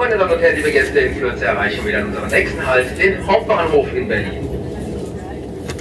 [0.00, 3.26] Meine Damen und Herren, liebe Gäste, in Kürze erreichen wir wieder unseren nächsten Halt, den
[3.26, 4.48] Hauptbahnhof in Berlin.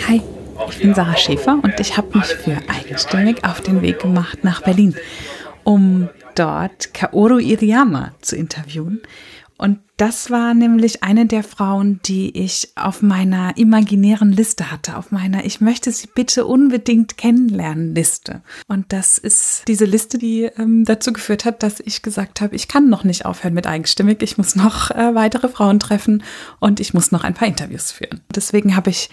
[0.10, 0.22] Hi,
[0.70, 4.62] ich bin Sarah Schäfer und ich habe mich für eigenständig auf den Weg gemacht nach
[4.62, 4.94] Berlin,
[5.64, 9.02] um dort Kaoru Iriyama zu interviewen.
[9.60, 15.12] Und das war nämlich eine der Frauen, die ich auf meiner imaginären Liste hatte, auf
[15.12, 18.42] meiner Ich möchte sie bitte unbedingt kennenlernen Liste.
[18.70, 22.70] Und das ist diese Liste, die ähm, dazu geführt hat, dass ich gesagt habe, ich
[22.70, 26.24] kann noch nicht aufhören mit eigenstimmig, ich muss noch äh, weitere Frauen treffen
[26.62, 28.22] und ich muss noch ein paar Interviews führen.
[28.34, 29.10] Deswegen habe ich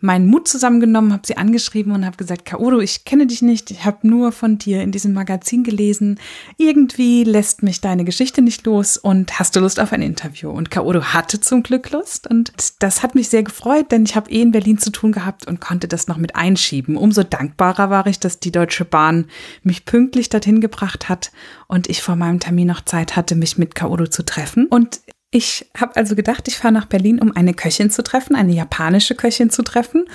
[0.00, 3.84] meinen Mut zusammengenommen, habe sie angeschrieben und habe gesagt, Kaoru, ich kenne dich nicht, ich
[3.84, 6.18] habe nur von dir in diesem Magazin gelesen.
[6.56, 10.50] Irgendwie lässt mich deine Geschichte nicht los und hast du Lust auf ein Interview?
[10.50, 14.30] Und Kaoru hatte zum Glück Lust und das hat mich sehr gefreut, denn ich habe
[14.30, 16.96] eh in Berlin zu tun gehabt und konnte das noch mit einschieben.
[16.96, 19.26] Umso dankbarer war ich, dass die Deutsche Bahn
[19.62, 21.32] mich pünktlich dorthin gebracht hat
[21.66, 24.66] und ich vor meinem Termin noch Zeit hatte, mich mit Kaoru zu treffen.
[24.66, 28.52] Und ich habe also gedacht, ich fahre nach Berlin, um eine Köchin zu treffen, eine
[28.52, 30.06] japanische Köchin zu treffen.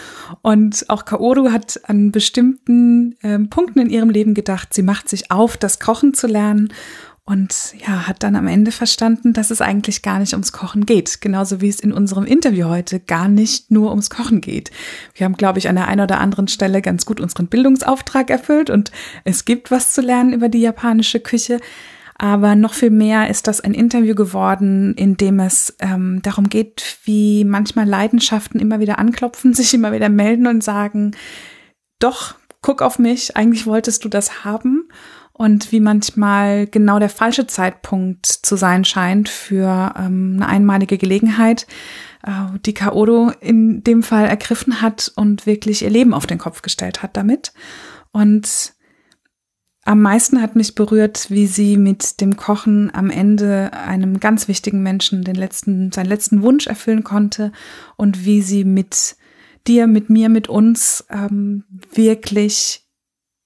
[0.42, 5.30] Und auch Kaoru hat an bestimmten äh, Punkten in ihrem Leben gedacht, sie macht sich
[5.30, 6.74] auf, das Kochen zu lernen.
[7.26, 11.22] Und ja, hat dann am Ende verstanden, dass es eigentlich gar nicht ums Kochen geht.
[11.22, 14.72] Genauso wie es in unserem Interview heute gar nicht nur ums Kochen geht.
[15.14, 18.70] Wir haben, glaube ich, an der einen oder anderen Stelle ganz gut unseren Bildungsauftrag erfüllt
[18.70, 18.92] und
[19.24, 21.60] es gibt was zu lernen über die japanische Küche.
[22.18, 26.98] Aber noch viel mehr ist das ein Interview geworden, in dem es ähm, darum geht,
[27.04, 31.16] wie manchmal Leidenschaften immer wieder anklopfen, sich immer wieder melden und sagen,
[32.00, 34.90] doch, guck auf mich, eigentlich wolltest du das haben.
[35.36, 41.66] Und wie manchmal genau der falsche Zeitpunkt zu sein scheint für ähm, eine einmalige Gelegenheit,
[42.24, 46.62] äh, die Kaodo in dem Fall ergriffen hat und wirklich ihr Leben auf den Kopf
[46.62, 47.52] gestellt hat damit.
[48.12, 48.74] Und
[49.86, 54.82] am meisten hat mich berührt, wie sie mit dem Kochen am Ende einem ganz wichtigen
[54.82, 57.52] Menschen den letzten, seinen letzten Wunsch erfüllen konnte
[57.98, 59.18] und wie sie mit
[59.68, 62.86] dir, mit mir, mit uns ähm, wirklich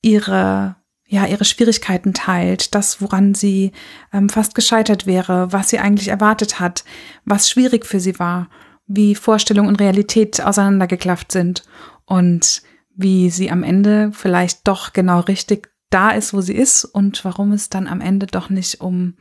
[0.02, 0.76] ihre
[1.10, 3.72] ja ihre Schwierigkeiten teilt, das woran sie
[4.12, 6.84] ähm, fast gescheitert wäre, was sie eigentlich erwartet hat,
[7.24, 8.50] was schwierig für sie war,
[8.88, 11.64] wie Vorstellung und Realität auseinandergeklafft sind
[12.06, 12.62] und
[12.94, 17.52] wie sie am Ende vielleicht doch genau richtig da ist, wo sie ist und warum
[17.52, 19.16] es dann am Ende doch nicht um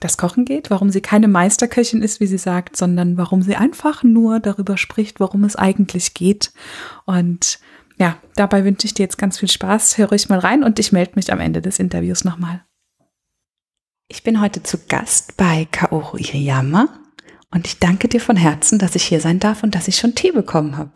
[0.00, 4.02] das Kochen geht, warum sie keine Meisterköchin ist, wie sie sagt, sondern warum sie einfach
[4.02, 6.52] nur darüber spricht, worum es eigentlich geht.
[7.04, 7.58] Und
[7.98, 9.98] ja, dabei wünsche ich dir jetzt ganz viel Spaß.
[9.98, 12.64] Höre ich mal rein und ich melde mich am Ende des Interviews nochmal.
[14.06, 16.88] Ich bin heute zu Gast bei Kaoru Iriyama
[17.50, 20.14] und ich danke dir von Herzen, dass ich hier sein darf und dass ich schon
[20.14, 20.92] Tee bekommen habe.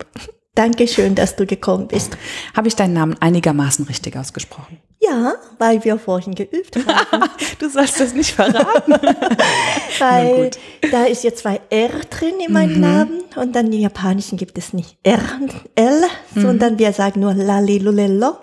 [0.55, 2.19] Dankeschön, dass du gekommen bist.
[2.55, 4.79] Habe ich deinen Namen einigermaßen richtig ausgesprochen?
[5.01, 7.31] Ja, weil wir vorhin geübt haben.
[7.59, 8.93] du sollst das nicht verraten.
[9.99, 10.51] weil
[10.91, 12.81] da ist ja zwei R drin in meinem mhm.
[12.81, 16.03] Namen und dann im Japanischen gibt es nicht R und L,
[16.35, 16.41] mhm.
[16.43, 18.37] sondern wir sagen nur Lalilulello.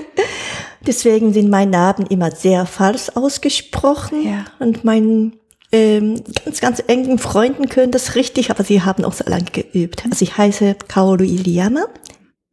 [0.86, 4.44] Deswegen sind meine Namen immer sehr falsch ausgesprochen ja.
[4.58, 5.34] und mein
[5.76, 10.04] ähm, ganz, ganz engen Freunden können das richtig, aber sie haben auch so lange geübt.
[10.10, 11.86] Also ich heiße Kaoru Iliyama.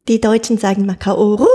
[0.07, 1.47] Die Deutschen sagen mal Kaoru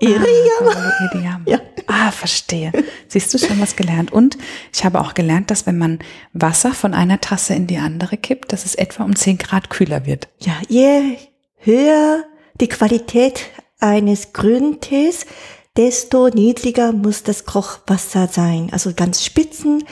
[0.00, 0.26] Iliyama.
[0.74, 1.44] Ah, Iliyama.
[1.46, 1.60] Ja.
[1.86, 2.72] ah, verstehe.
[3.08, 4.12] Siehst du schon was gelernt.
[4.12, 4.36] Und
[4.74, 6.00] ich habe auch gelernt, dass wenn man
[6.34, 10.04] Wasser von einer Tasse in die andere kippt, dass es etwa um 10 Grad kühler
[10.04, 10.28] wird.
[10.38, 11.16] Ja, je
[11.56, 12.24] höher
[12.60, 13.46] die Qualität
[13.80, 15.26] eines grünen Tees,
[15.76, 18.68] desto niedriger muss das Kochwasser sein.
[18.72, 19.84] Also ganz spitzen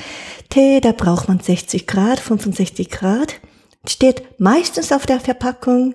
[0.51, 3.35] Tee, da braucht man 60 Grad, 65 Grad.
[3.89, 5.95] Steht meistens auf der Verpackung,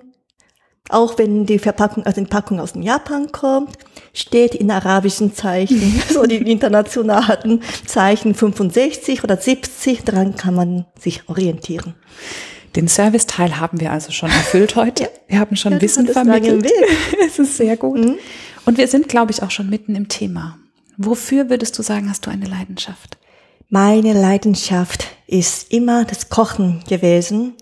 [0.88, 3.76] auch wenn die Verpackung, also die Packung aus dem Japan kommt,
[4.12, 11.28] steht in arabischen Zeichen, so die internationalen Zeichen 65 oder 70, daran kann man sich
[11.28, 11.94] orientieren.
[12.76, 15.04] Den Serviceteil haben wir also schon erfüllt heute.
[15.04, 15.08] Ja.
[15.26, 16.70] Wir haben schon ja, Wissen vermittelt.
[17.26, 17.98] es ist sehr gut.
[17.98, 18.18] Mhm.
[18.64, 20.58] Und wir sind, glaube ich, auch schon mitten im Thema.
[20.96, 23.18] Wofür würdest du sagen, hast du eine Leidenschaft?
[23.68, 27.54] Meine Leidenschaft ist immer das Kochen gewesen.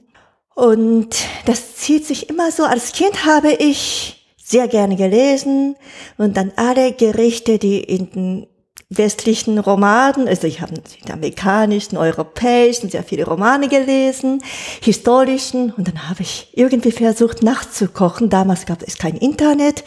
[0.55, 2.65] Und das zieht sich immer so.
[2.65, 5.77] Als Kind habe ich sehr gerne gelesen
[6.17, 8.47] und dann alle Gerichte, die in den
[8.90, 14.43] westlichen Romanen, also ich habe den amerikanischen, europäischen, sehr viele Romane gelesen,
[14.82, 18.31] historischen und dann habe ich irgendwie versucht nachzukochen.
[18.31, 19.85] Damals gab es kein Internet.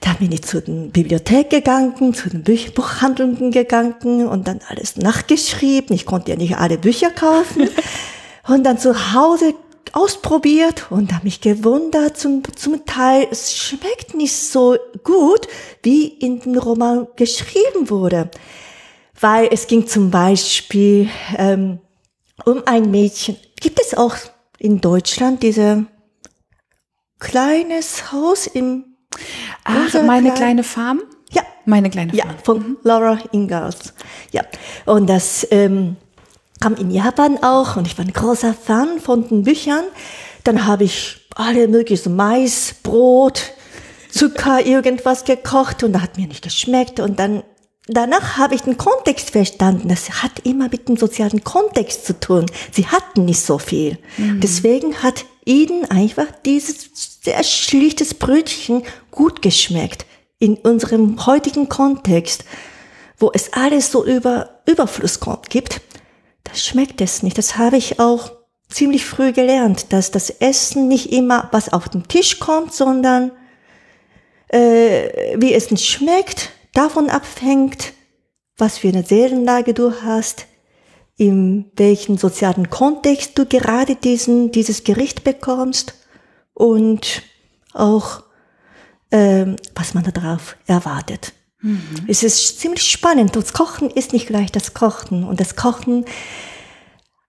[0.00, 4.96] Da bin ich zu den Bibliothek gegangen, zu den Buch Buchhandlungen gegangen und dann alles
[4.96, 5.96] nachgeschrieben.
[5.96, 7.68] Ich konnte ja nicht alle Bücher kaufen.
[8.46, 9.54] und dann zu Hause
[9.94, 15.46] ausprobiert und habe mich gewundert, zum, zum Teil, es schmeckt nicht so gut,
[15.82, 18.30] wie in dem Roman geschrieben wurde.
[19.20, 21.80] Weil es ging zum Beispiel ähm,
[22.44, 23.36] um ein Mädchen.
[23.60, 24.14] Gibt es auch
[24.58, 25.86] in Deutschland diese
[27.18, 28.84] kleines Haus im
[29.64, 31.02] Ach, meine Klein- kleine Farm?
[31.30, 32.36] ja Meine kleine ja Farm.
[32.44, 33.92] von Laura Ingalls
[34.32, 34.42] ja
[34.86, 35.96] und das ähm,
[36.60, 39.84] kam in Japan auch und ich war ein großer Fan von den Büchern.
[40.44, 43.52] Dann habe ich alle möglichen Mais, Brot,
[44.10, 47.42] Zucker, irgendwas gekocht und das hat mir nicht geschmeckt und dann
[47.90, 49.88] Danach habe ich den Kontext verstanden.
[49.88, 52.44] Das hat immer mit dem sozialen Kontext zu tun.
[52.70, 53.98] Sie hatten nicht so viel.
[54.18, 56.90] Deswegen hat ihnen einfach dieses
[57.22, 60.04] sehr schlichtes Brötchen gut geschmeckt.
[60.38, 62.44] In unserem heutigen Kontext,
[63.16, 65.18] wo es alles so über Überfluss
[65.48, 65.80] gibt,
[66.48, 67.38] das schmeckt es nicht.
[67.38, 68.32] Das habe ich auch
[68.68, 73.32] ziemlich früh gelernt, dass das Essen nicht immer was auf den Tisch kommt, sondern
[74.48, 77.92] äh, wie es nicht schmeckt, davon abhängt,
[78.56, 80.46] was für eine Seelenlage du hast,
[81.16, 85.94] in welchem sozialen Kontext du gerade diesen, dieses Gericht bekommst
[86.54, 87.22] und
[87.72, 88.22] auch,
[89.10, 91.32] ähm, was man darauf erwartet.
[92.06, 93.34] Es ist ziemlich spannend.
[93.34, 95.24] Das Kochen ist nicht gleich das Kochen.
[95.24, 96.04] Und das Kochen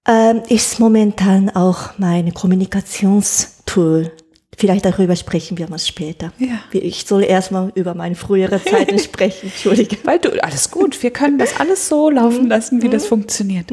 [0.08, 4.12] ähm, ist momentan auch mein Kommunikationstool.
[4.56, 6.34] Vielleicht darüber sprechen wir mal später.
[6.38, 6.60] Ja.
[6.72, 9.48] Ich soll erstmal über meine frühere Zeiten sprechen.
[9.48, 9.98] Entschuldige.
[10.04, 13.72] Weil du, alles gut, wir können das alles so laufen lassen, wie das funktioniert.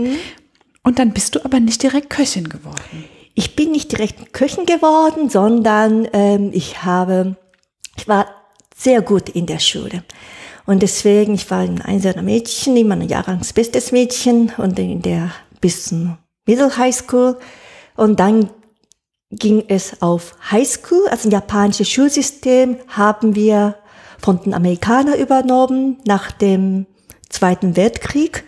[0.83, 3.05] Und dann bist du aber nicht direkt Köchin geworden.
[3.35, 7.37] Ich bin nicht direkt Köchin geworden, sondern ähm, ich habe,
[7.97, 8.27] ich war
[8.75, 10.05] sehr gut in der Schule.
[10.67, 15.31] Und deswegen, ich war ein einzelner Mädchen, immer ein Jahrgangs bestes Mädchen und in der
[15.61, 17.39] bis zum Middle High School.
[17.97, 18.51] Und dann
[19.31, 23.77] ging es auf High School, also ein japanisches Schulsystem, haben wir
[24.19, 26.87] von den Amerikanern übernommen nach dem
[27.29, 28.45] Zweiten Weltkrieg.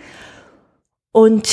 [1.13, 1.49] Und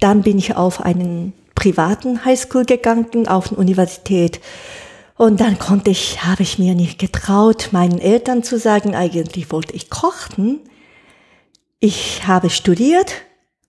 [0.00, 4.40] dann bin ich auf einen privaten Highschool gegangen, auf eine Universität.
[5.18, 9.74] Und dann konnte ich, habe ich mir nicht getraut, meinen Eltern zu sagen, eigentlich wollte
[9.74, 10.60] ich kochen.
[11.80, 13.14] Ich habe studiert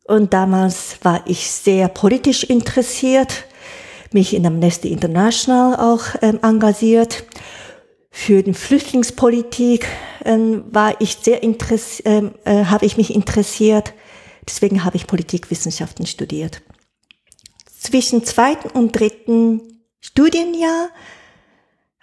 [0.06, 3.46] und damals war ich sehr politisch interessiert,
[4.12, 7.24] mich in Amnesty International auch ähm, engagiert.
[8.12, 9.88] Für die Flüchtlingspolitik
[10.26, 13.94] ähm, war ich sehr interess ähm, äh, habe ich mich interessiert.
[14.48, 16.62] Deswegen habe ich Politikwissenschaften studiert.
[17.80, 19.62] Zwischen zweiten und dritten
[20.00, 20.90] Studienjahr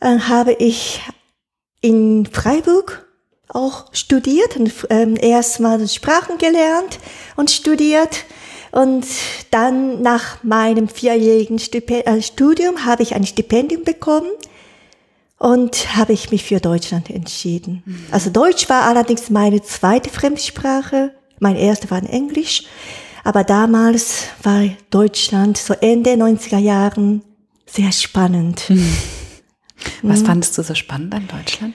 [0.00, 1.00] äh, habe ich
[1.81, 3.06] in Freiburg
[3.48, 6.98] auch studiert und ähm, erstmal Sprachen gelernt
[7.37, 8.25] und studiert.
[8.72, 9.06] Und
[9.50, 14.31] dann nach meinem vierjährigen äh, Studium habe ich ein Stipendium bekommen
[15.38, 17.82] und habe ich mich für Deutschland entschieden.
[18.10, 21.12] Also Deutsch war allerdings meine zweite Fremdsprache.
[21.38, 22.64] Mein erster war in Englisch.
[23.25, 27.22] Aber damals war Deutschland so Ende 90er Jahren
[27.66, 28.70] sehr spannend.
[30.02, 31.74] Was fandest du so spannend an Deutschland?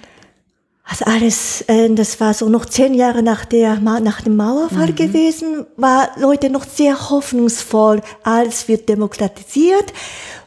[0.84, 5.66] Also alles, äh, das war so noch zehn Jahre nach der nach dem Mauerfall gewesen,
[5.78, 8.02] war Leute noch sehr hoffnungsvoll.
[8.24, 9.94] Alles wird demokratisiert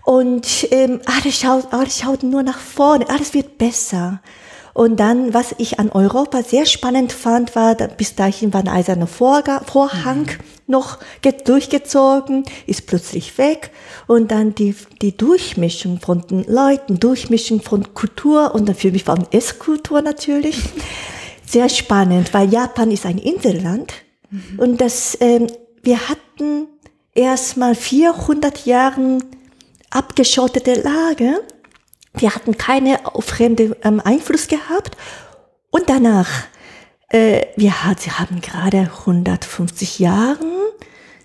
[0.04, 3.08] und ähm, alles schaut, alles schaut nur nach vorne.
[3.08, 4.20] Alles wird besser.
[4.74, 9.06] Und dann, was ich an Europa sehr spannend fand, war, bis dahin war ein eiserner
[9.06, 10.26] Vorhang
[10.66, 13.70] noch ge- durchgezogen, ist plötzlich weg.
[14.06, 19.06] Und dann die, die Durchmischung von den Leuten, Durchmischung von Kultur und dann für mich
[19.06, 20.56] war Esskultur natürlich.
[21.46, 23.92] Sehr spannend, weil Japan ist ein Inselland.
[24.56, 25.46] Und das, ähm,
[25.82, 26.66] wir hatten
[27.14, 29.22] erst mal 400 Jahren
[29.90, 31.40] abgeschottete Lage.
[32.14, 34.96] Wir hatten keine fremde ähm, Einfluss gehabt.
[35.70, 36.28] Und danach,
[37.14, 40.50] äh, wir hat, sie haben gerade 150 Jahren,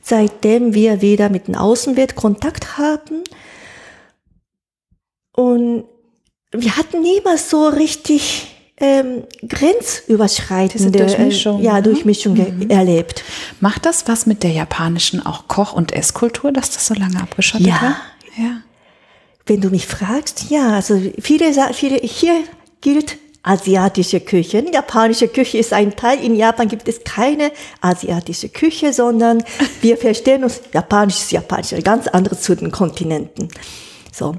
[0.01, 3.23] seitdem wir wieder mit der Außenwelt Kontakt haben.
[5.35, 5.85] Und
[6.51, 11.83] wir hatten niemals so richtig ähm, grenzüberschreitende Durchmischung, äh, ja, ne?
[11.83, 13.23] Durchmischung ge- erlebt.
[13.59, 17.67] Macht das was mit der japanischen auch Koch- und Esskultur, dass das so lange abgeschottet
[17.67, 17.81] Ja.
[17.81, 17.95] war?
[18.37, 18.61] Ja.
[19.45, 22.35] Wenn du mich fragst, ja, also viele, viele hier
[22.81, 24.65] gilt asiatische Küche.
[24.71, 26.23] Japanische Küche ist ein Teil.
[26.23, 29.43] In Japan gibt es keine asiatische Küche, sondern
[29.81, 33.49] wir verstehen uns, Japanisch ist Japanisch, ganz anderes zu den Kontinenten.
[34.11, 34.35] So.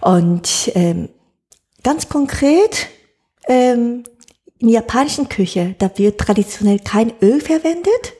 [0.00, 1.08] Und ähm,
[1.82, 2.88] ganz konkret,
[3.48, 4.04] ähm,
[4.58, 8.14] in japanischen Küche, da wird traditionell kein Öl verwendet.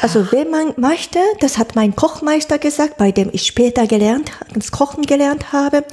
[0.00, 4.72] Also wenn man möchte, das hat mein Kochmeister gesagt, bei dem ich später gelernt, das
[4.72, 5.84] Kochen gelernt habe,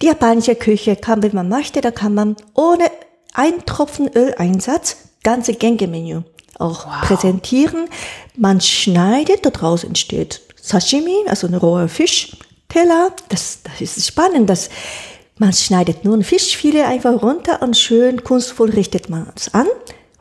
[0.00, 2.90] die japanische Küche kann, wenn man möchte, da kann man ohne
[3.34, 6.22] einen Tropfen Öleinsatz ganze Gänge-Menü
[6.58, 7.88] auch präsentieren.
[8.36, 13.12] Man schneidet, da draußen entsteht Sashimi, also ein roher Fischteller.
[13.28, 14.70] Das, das ist spannend, dass
[15.36, 19.66] man schneidet nur ein Fischfilet einfach runter und schön kunstvoll richtet man es an.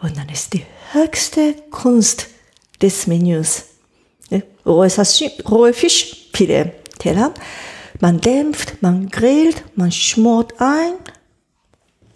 [0.02, 2.28] Und dann ist die höchste Kunst
[2.84, 3.64] des Menüs.
[4.66, 7.34] Rohe, Sashimi, rohe Fischfilet-Teller.
[8.00, 10.94] Man dämpft, man grillt, man schmort ein.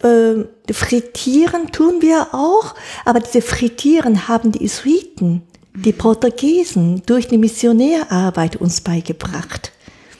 [0.02, 5.42] Ähm, frittieren tun wir auch, aber diese Frittieren haben die Jesuiten,
[5.74, 9.72] die Portugiesen durch die Missionärarbeit uns beigebracht.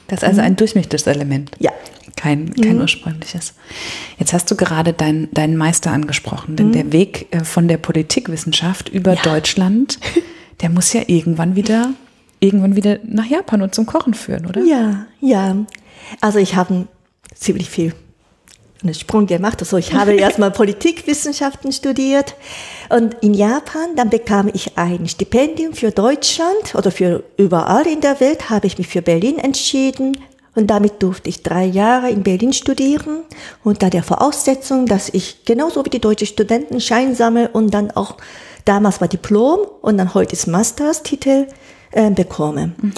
[0.07, 1.51] Das ist also ein durchmischtes Element.
[1.59, 1.71] Ja.
[2.15, 2.81] Kein, kein mhm.
[2.81, 3.53] ursprüngliches.
[4.17, 6.73] Jetzt hast du gerade dein, deinen Meister angesprochen, denn mhm.
[6.73, 9.21] der Weg äh, von der Politikwissenschaft über ja.
[9.21, 9.99] Deutschland,
[10.61, 11.91] der muss ja irgendwann wieder,
[12.39, 14.63] irgendwann wieder nach Japan und zum Kochen führen, oder?
[14.63, 15.55] Ja, ja.
[16.21, 16.87] Also ich habe
[17.35, 17.93] ziemlich viel
[18.81, 19.59] einen Sprung gemacht.
[19.59, 22.35] Also ich habe erstmal Politikwissenschaften studiert
[22.89, 28.19] und in Japan, dann bekam ich ein Stipendium für Deutschland oder für überall in der
[28.19, 30.17] Welt, habe ich mich für Berlin entschieden
[30.55, 33.23] und damit durfte ich drei Jahre in Berlin studieren
[33.63, 38.17] unter der Voraussetzung, dass ich genauso wie die deutschen Studenten Schein sammle und dann auch
[38.65, 41.47] damals war Diplom und dann heute ist Masters-Titel
[41.91, 42.73] äh, bekomme.
[42.77, 42.93] Mhm.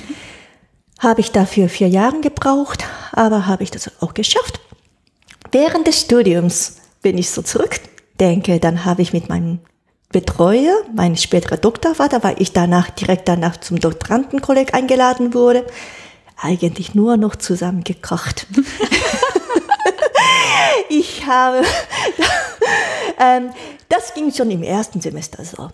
[1.00, 4.60] Habe ich dafür vier Jahre gebraucht, aber habe ich das auch geschafft.
[5.52, 9.60] Während des Studiums, wenn ich so zurückdenke, dann habe ich mit meinem
[10.12, 15.66] Betreuer, mein späterer Doktorvater, weil ich danach direkt danach zum Doktorandenkolleg eingeladen wurde,
[16.42, 18.46] eigentlich nur noch zusammen gekocht.
[20.90, 21.64] ich habe,
[23.90, 25.70] das ging schon im ersten Semester so.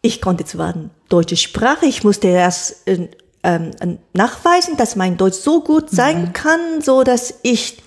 [0.00, 3.08] Ich konnte zwar eine deutsche Sprache, ich musste erst äh,
[3.42, 6.32] ähm, nachweisen, dass mein Deutsch so gut sein mhm.
[6.32, 7.82] kann, so dass ich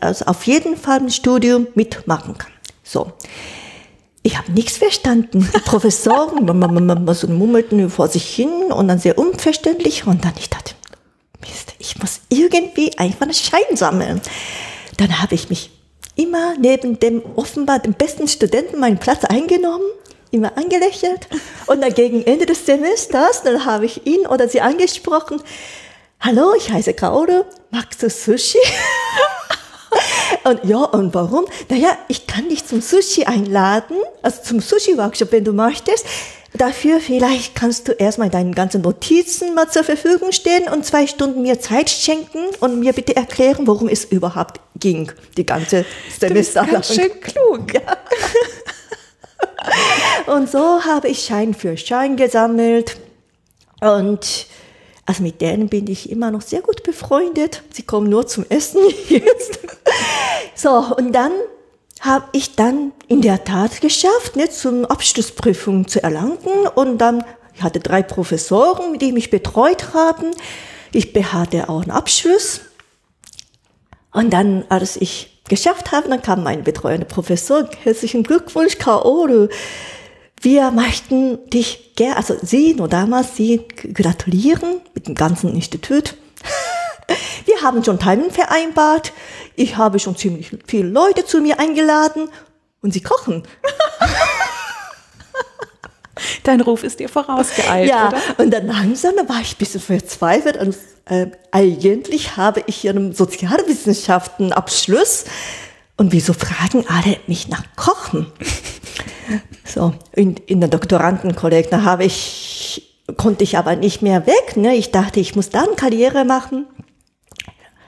[0.00, 2.52] also auf jeden Fall ein Studium mitmachen kann.
[2.82, 3.12] So.
[4.22, 5.48] Ich habe nichts verstanden.
[5.54, 6.46] Die Professoren
[7.14, 10.74] so mummelten vor sich hin und dann sehr unverständlich und dann ich dachte,
[11.40, 14.20] Mist, ich muss irgendwie einfach einen Schein sammeln.
[14.98, 15.70] Dann habe ich mich
[16.20, 19.86] immer neben dem offenbar dem besten Studenten meinen Platz eingenommen,
[20.30, 21.26] immer angelächelt
[21.66, 25.42] und dann gegen Ende des Semesters, dann habe ich ihn oder sie angesprochen,
[26.20, 28.58] Hallo, ich heiße Kaoru, magst du Sushi?
[30.44, 31.46] und ja, und warum?
[31.70, 36.04] Naja, ich kann dich zum Sushi einladen, also zum Sushi-Workshop, wenn du möchtest.
[36.54, 41.42] Dafür vielleicht kannst du erstmal deine ganzen Notizen mal zur Verfügung stellen und zwei Stunden
[41.42, 45.84] mir Zeit schenken und mir bitte erklären, worum es überhaupt ging, die ganze
[46.18, 46.82] Semester lang.
[46.82, 47.74] schön klug.
[50.26, 50.34] Ja.
[50.34, 52.96] und so habe ich Schein für Schein gesammelt
[53.80, 54.46] und
[55.06, 57.62] also mit denen bin ich immer noch sehr gut befreundet.
[57.72, 59.58] Sie kommen nur zum Essen jetzt.
[60.54, 61.32] so, und dann
[62.00, 66.38] habe ich dann in der Tat geschafft, ne, zum Abschlussprüfung zu erlangen.
[66.74, 70.30] Und dann, ich hatte drei Professoren, die mich betreut haben.
[70.92, 72.62] Ich hatte auch einen Abschluss.
[74.12, 79.48] Und dann, als ich geschafft habe, dann kam mein betreuender Professor, herzlichen Glückwunsch, Kaoru.
[80.40, 86.16] Wir möchten dich gerne, also Sie, nur damals, Sie gratulieren mit dem ganzen Institut.
[87.44, 89.12] Wir haben schon Timing vereinbart.
[89.56, 92.28] Ich habe schon ziemlich viele Leute zu mir eingeladen
[92.82, 93.42] und sie kochen.
[96.44, 98.18] Dein Ruf ist dir vorausgeeilt, ja, oder?
[98.38, 100.76] und dann langsam da war ich ein bisschen verzweifelt und
[101.06, 105.24] äh, eigentlich habe ich hier einen Sozialwissenschaften Abschluss
[105.96, 108.26] und wieso fragen alle mich nach Kochen?
[109.64, 114.74] so, in, in der Doktorandenkolleg, da habe ich, konnte ich aber nicht mehr weg, ne?
[114.74, 116.66] Ich dachte, ich muss dann Karriere machen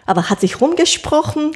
[0.07, 1.53] aber hat sich rumgesprochen.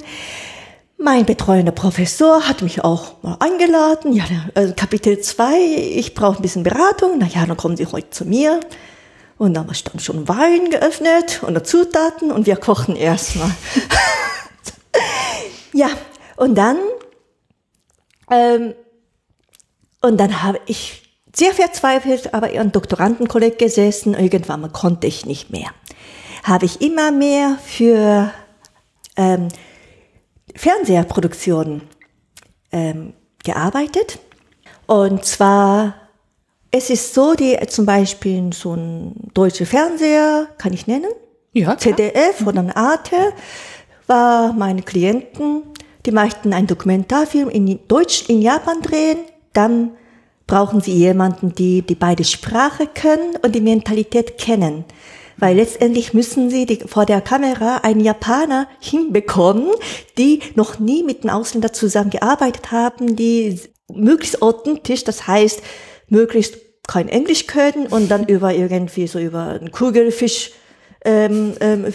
[0.99, 4.15] Mein betreuender Professor hat mich auch mal eingeladen.
[4.15, 4.25] Ja,
[4.55, 5.59] also Kapitel 2,
[5.95, 7.17] ich brauche ein bisschen Beratung.
[7.19, 8.61] Na ja, dann kommen Sie heute zu mir.
[9.37, 13.51] Und dann stand schon Wein geöffnet und Zutaten und wir kochen erstmal.
[15.75, 15.91] ja,
[16.37, 16.79] und dann,
[18.31, 18.75] ähm,
[20.01, 21.03] und dann habe ich
[21.35, 24.15] sehr verzweifelt, aber ihren Doktorandenkolleg gesessen.
[24.15, 25.69] Irgendwann konnte ich nicht mehr
[26.47, 28.31] habe ich immer mehr für
[29.17, 29.49] ähm,
[30.55, 31.83] Fernsehproduktionen
[32.71, 34.21] ähm, gearbeitet.
[34.87, 35.95] Und zwar,
[36.71, 41.11] es ist so, die zum Beispiel so ein deutscher Fernseher, kann ich nennen,
[41.53, 42.49] ja, ZDF mhm.
[42.49, 43.17] oder ein Arte,
[44.07, 45.65] war meine Klienten,
[46.05, 49.19] die möchten einen Dokumentarfilm in Deutsch, in Japan drehen,
[49.53, 49.91] dann
[50.47, 54.85] brauchen sie jemanden, die, die beide Sprache können und die Mentalität kennen
[55.39, 59.69] weil letztendlich müssen sie die, vor der Kamera einen Japaner hinbekommen,
[60.19, 63.61] die noch nie mit einem Ausländer zusammengearbeitet haben, die
[63.93, 65.63] möglichst authentisch, das heißt,
[66.09, 70.53] möglichst kein Englisch können und dann über irgendwie so über einen Kugelfisch
[71.05, 71.93] ähm, ähm,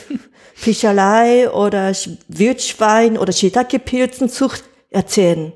[0.54, 1.94] Fischerei oder
[2.28, 5.54] Wildschwein oder Shiitake-Pilzenzucht erzählen.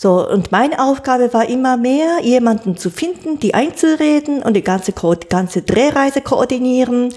[0.00, 4.92] So, und meine Aufgabe war immer mehr, jemanden zu finden, die einzureden und die ganze,
[4.92, 7.12] ganze Drehreise koordinieren.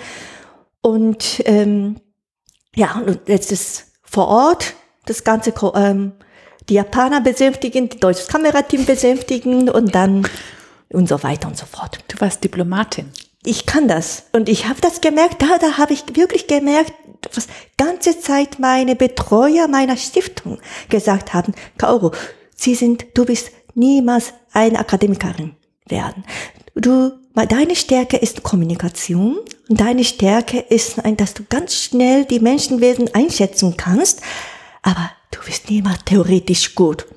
[0.81, 1.97] Und ähm,
[2.75, 4.73] ja, und jetzt ist vor Ort
[5.05, 6.13] das Ganze ähm,
[6.69, 10.27] die Japaner besänftigen, die deutsches Kamerateam besänftigen und dann
[10.89, 11.99] und so weiter und so fort.
[12.07, 13.11] Du warst Diplomatin.
[13.45, 14.23] Ich kann das.
[14.31, 16.93] Und ich habe das gemerkt, da, da habe ich wirklich gemerkt,
[17.35, 17.45] was
[17.77, 20.57] ganze Zeit meine Betreuer meiner Stiftung
[20.89, 22.09] gesagt haben, Kaoru,
[22.61, 25.55] Sie sind, du bist niemals eine Akademikerin
[25.87, 26.23] werden.
[26.75, 33.15] Du, deine Stärke ist Kommunikation und deine Stärke ist, dass du ganz schnell die Menschenwesen
[33.15, 34.21] einschätzen kannst,
[34.83, 37.07] aber du bist niemals theoretisch gut.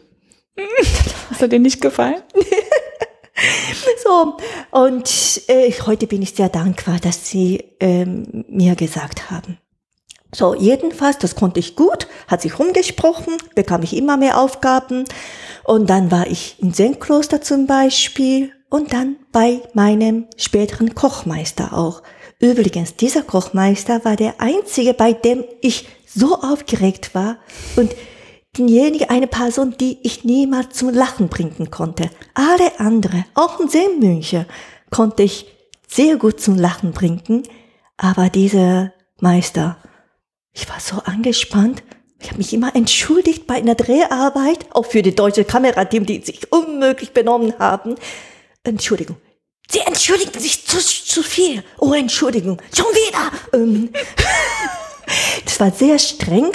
[1.29, 2.23] Hast du dir nicht gefallen?
[4.03, 4.39] so,
[4.71, 9.59] und äh, heute bin ich sehr dankbar, dass Sie ähm, mir gesagt haben.
[10.35, 15.05] So, jedenfalls, das konnte ich gut, hat sich rumgesprochen, bekam ich immer mehr Aufgaben.
[15.63, 22.03] Und dann war ich im Zen-Kloster zum Beispiel und dann bei meinem späteren Kochmeister auch.
[22.41, 27.39] Übrigens, dieser Kochmeister war der einzige, bei dem ich so aufgeregt war
[27.77, 27.95] und
[28.57, 32.11] diejenige eine Person, die ich niemals zum Lachen bringen konnte.
[32.35, 34.47] Alle andere, auch ein Zen-Mönche,
[34.91, 35.47] konnte ich
[35.87, 37.45] sehr gut zum Lachen bringen,
[37.97, 39.77] aber dieser Meister,
[40.55, 41.83] ich war so angespannt.
[42.21, 46.51] Ich habe mich immer entschuldigt bei einer Dreharbeit, auch für die deutsche Kamerateam, die sich
[46.51, 47.97] unmöglich benommen haben.
[48.63, 49.17] Entschuldigung.
[49.69, 51.63] Sie entschuldigen sich zu, zu viel.
[51.79, 52.63] Oh, Entschuldigung.
[52.75, 53.31] Schon wieder.
[53.53, 53.91] Ähm.
[55.45, 56.51] Das war sehr streng.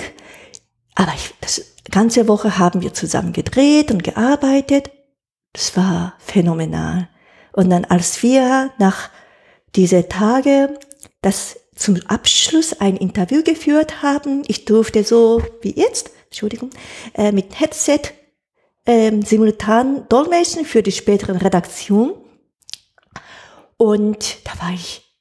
[0.96, 4.89] Aber ich, das ganze Woche haben wir zusammen gedreht und gearbeitet.
[5.53, 7.10] Das war phänomenal.
[7.53, 9.12] Und dann, als wir nach
[9.75, 10.79] diese Tage
[11.22, 14.44] das zum Abschluss ein Interview geführt haben.
[14.48, 16.70] Ich durfte so wie jetzt, Entschuldigung,
[17.13, 18.01] äh, mit Headset
[18.85, 22.13] äh, simultan dolmetschen für die späteren Redaktion.
[23.77, 25.15] Und da war ich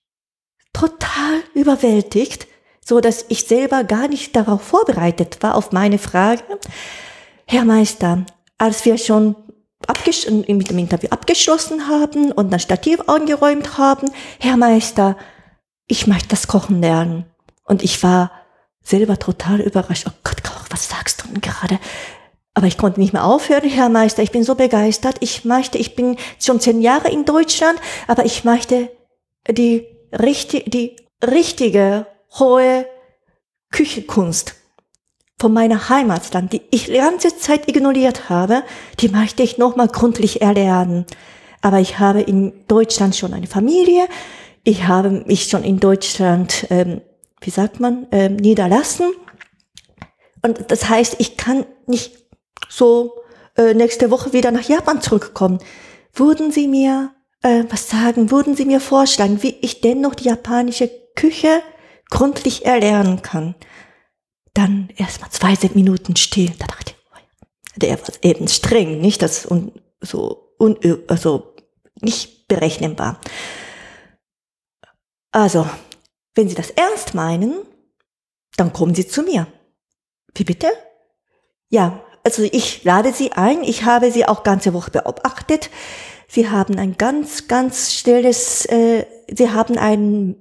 [0.73, 2.49] total überwältigt,
[2.85, 6.43] so dass ich selber gar nicht darauf vorbereitet war auf meine Frage.
[7.47, 8.27] Herr Meister,
[8.59, 9.37] als wir schon
[10.49, 15.17] mit dem Interview abgeschlossen haben und das Stativ angeräumt haben, Herr Meister,
[15.89, 17.25] ich möchte das Kochen lernen.
[17.65, 18.31] Und ich war
[18.83, 20.07] selber total überrascht.
[20.09, 20.37] Oh Gott,
[20.71, 21.79] was sagst du denn gerade?
[22.55, 24.23] Aber ich konnte nicht mehr aufhören, Herr Meister.
[24.23, 25.17] Ich bin so begeistert.
[25.21, 28.91] Ich möchte, ich bin schon zehn Jahre in Deutschland, aber ich möchte
[29.49, 32.07] die, richtig, die richtige,
[32.39, 32.87] hohe
[33.71, 34.55] Küchenkunst
[35.39, 38.63] von meiner Heimatland, die ich die ganze Zeit ignoriert habe,
[39.01, 41.07] die möchte ich nochmal gründlich erlernen.
[41.61, 44.09] Aber ich habe in Deutschland schon eine Familie,
[44.65, 47.01] ich habe mich schon in Deutschland, ähm,
[47.41, 49.13] wie sagt man, ähm, niederlassen.
[50.43, 52.17] Und das heißt, ich kann nicht
[52.69, 53.13] so
[53.57, 55.59] äh, nächste Woche wieder nach Japan zurückkommen.
[56.15, 58.31] Würden Sie mir äh, was sagen?
[58.31, 61.63] Würden Sie mir vorschlagen, wie ich dennoch die japanische Küche
[62.11, 63.55] gründlich erlernen kann?
[64.55, 66.51] Dann erstmal zwei Minuten still.
[66.59, 70.77] Da dachte ich, oh der war eben streng, nicht das und so un,
[71.09, 71.55] also
[72.01, 73.21] nicht berechenbar.
[75.31, 75.69] Also,
[76.35, 77.55] wenn Sie das ernst meinen,
[78.57, 79.47] dann kommen Sie zu mir.
[80.35, 80.69] Wie bitte?
[81.69, 83.63] Ja, also ich lade Sie ein.
[83.63, 85.71] Ich habe Sie auch ganze Woche beobachtet.
[86.29, 90.37] Sie haben ein ganz, ganz schnelles, äh, Sie haben eine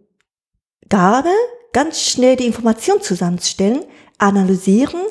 [0.89, 1.32] Gabe,
[1.73, 3.86] ganz schnell die Information zusammenstellen,
[4.17, 5.02] analysieren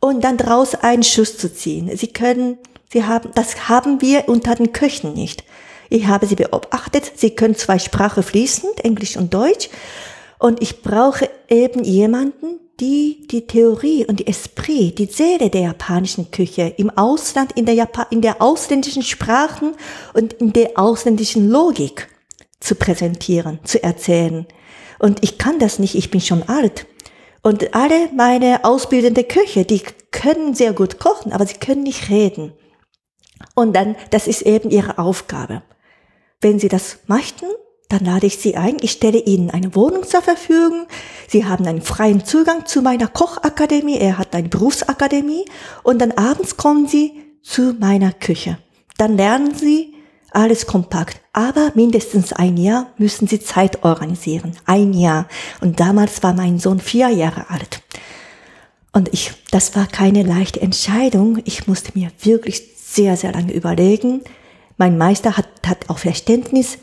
[0.00, 1.94] und dann daraus einen Schuss zu ziehen.
[1.96, 2.58] Sie können,
[2.90, 5.44] Sie haben, das haben wir unter den Köchen nicht.
[5.92, 7.12] Ich habe sie beobachtet.
[7.16, 9.68] Sie können zwei Sprachen fließend, Englisch und Deutsch.
[10.38, 16.30] Und ich brauche eben jemanden, die die Theorie und die Esprit, die Seele der japanischen
[16.30, 19.74] Küche im Ausland, in der, Japan in der ausländischen Sprachen
[20.14, 22.08] und in der ausländischen Logik
[22.58, 24.46] zu präsentieren, zu erzählen.
[24.98, 26.86] Und ich kann das nicht, ich bin schon alt.
[27.42, 32.54] Und alle meine ausbildende Köche, die können sehr gut kochen, aber sie können nicht reden.
[33.54, 35.62] Und dann, das ist eben ihre Aufgabe.
[36.42, 37.46] Wenn Sie das möchten,
[37.88, 38.76] dann lade ich Sie ein.
[38.80, 40.86] Ich stelle Ihnen eine Wohnung zur Verfügung.
[41.28, 43.98] Sie haben einen freien Zugang zu meiner Kochakademie.
[43.98, 45.44] Er hat eine Berufsakademie.
[45.84, 48.58] Und dann abends kommen Sie zu meiner Küche.
[48.98, 49.94] Dann lernen Sie
[50.32, 51.20] alles kompakt.
[51.32, 54.56] Aber mindestens ein Jahr müssen Sie Zeit organisieren.
[54.66, 55.28] Ein Jahr.
[55.60, 57.82] Und damals war mein Sohn vier Jahre alt.
[58.92, 61.40] Und ich, das war keine leichte Entscheidung.
[61.44, 64.22] Ich musste mir wirklich sehr, sehr lange überlegen.
[64.76, 66.78] Mein Meister hat, hat auch Verständnis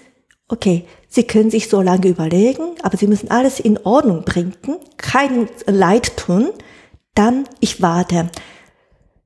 [0.50, 4.56] okay, Sie können sich so lange überlegen, aber Sie müssen alles in Ordnung bringen,
[4.98, 6.50] kein Leid tun,
[7.16, 8.30] dann ich warte.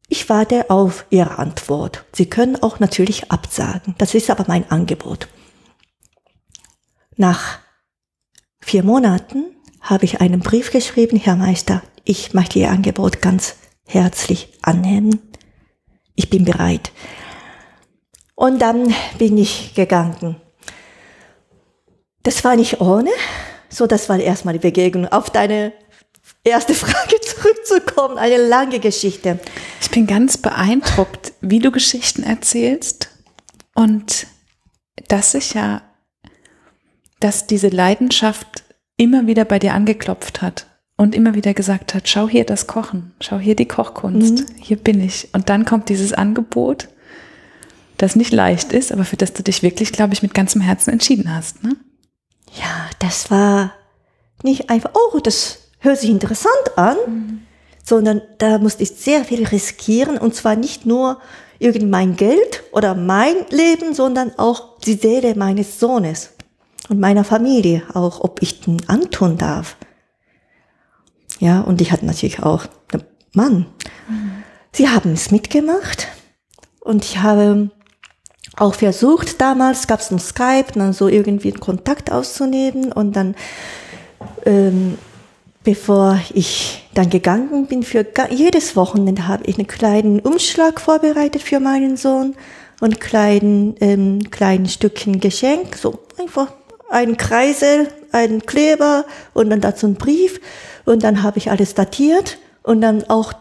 [0.07, 2.05] Ich warte auf Ihre Antwort.
[2.13, 3.95] Sie können auch natürlich absagen.
[3.97, 5.27] Das ist aber mein Angebot.
[7.15, 7.59] Nach
[8.61, 9.45] vier Monaten
[9.81, 15.19] habe ich einen Brief geschrieben, Herr Meister, ich möchte Ihr Angebot ganz herzlich annehmen.
[16.15, 16.91] Ich bin bereit.
[18.35, 20.35] Und dann bin ich gegangen.
[22.23, 23.11] Das war nicht ohne,
[23.69, 25.07] so das war erstmal die Begegnung.
[25.11, 25.73] Auf deine
[26.43, 29.39] erste Frage zurückzukommen, eine lange Geschichte.
[29.81, 33.09] Ich bin ganz beeindruckt, wie du Geschichten erzählst
[33.75, 34.27] und
[35.07, 35.81] dass sich ja,
[37.19, 38.63] dass diese Leidenschaft
[38.97, 40.67] immer wieder bei dir angeklopft hat
[40.97, 44.55] und immer wieder gesagt hat, schau hier das Kochen, schau hier die Kochkunst, mhm.
[44.59, 45.29] hier bin ich.
[45.33, 46.89] Und dann kommt dieses Angebot,
[48.03, 50.91] das nicht leicht ist, aber für das du dich wirklich, glaube ich, mit ganzem Herzen
[50.91, 51.63] entschieden hast.
[51.63, 51.77] Ne?
[52.53, 53.73] Ja, das war
[54.43, 57.41] nicht einfach, oh, das hört sich interessant an, mhm.
[57.83, 61.19] sondern da musste ich sehr viel riskieren und zwar nicht nur
[61.59, 66.31] irgendwie mein Geld oder mein Leben, sondern auch die Seele meines Sohnes
[66.89, 69.77] und meiner Familie, auch ob ich den antun darf.
[71.39, 73.65] Ja, und ich hatte natürlich auch einen Mann.
[74.09, 74.43] Mhm.
[74.73, 76.07] Sie haben es mitgemacht
[76.81, 77.71] und ich habe
[78.57, 83.35] auch versucht, damals gab es noch Skype, dann so irgendwie einen Kontakt auszunehmen und dann,
[84.45, 84.97] ähm,
[85.63, 91.59] bevor ich dann gegangen bin, für jedes Wochenende habe ich einen kleinen Umschlag vorbereitet für
[91.59, 92.35] meinen Sohn
[92.79, 96.53] und kleinen, ähm, kleinen Stückchen Geschenk, so einfach
[96.89, 100.39] ein Kreisel, einen Kleber und dann dazu ein Brief
[100.85, 103.33] und dann habe ich alles datiert und dann auch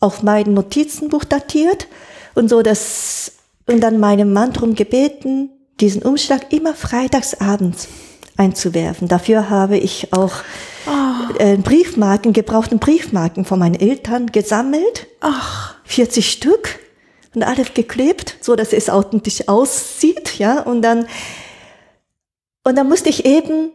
[0.00, 1.86] auf mein Notizenbuch datiert
[2.34, 3.37] und so das
[3.68, 5.50] und dann meinem Mann darum gebeten,
[5.80, 7.88] diesen Umschlag immer freitagsabends
[8.36, 9.08] einzuwerfen.
[9.08, 10.32] Dafür habe ich auch
[10.86, 11.56] oh.
[11.62, 15.06] Briefmarken, gebrauchten Briefmarken von meinen Eltern gesammelt.
[15.20, 15.76] Ach.
[15.84, 16.78] 40 Stück
[17.34, 20.60] und alles geklebt, so dass es authentisch aussieht, ja.
[20.60, 21.06] Und dann,
[22.64, 23.72] und dann musste ich eben,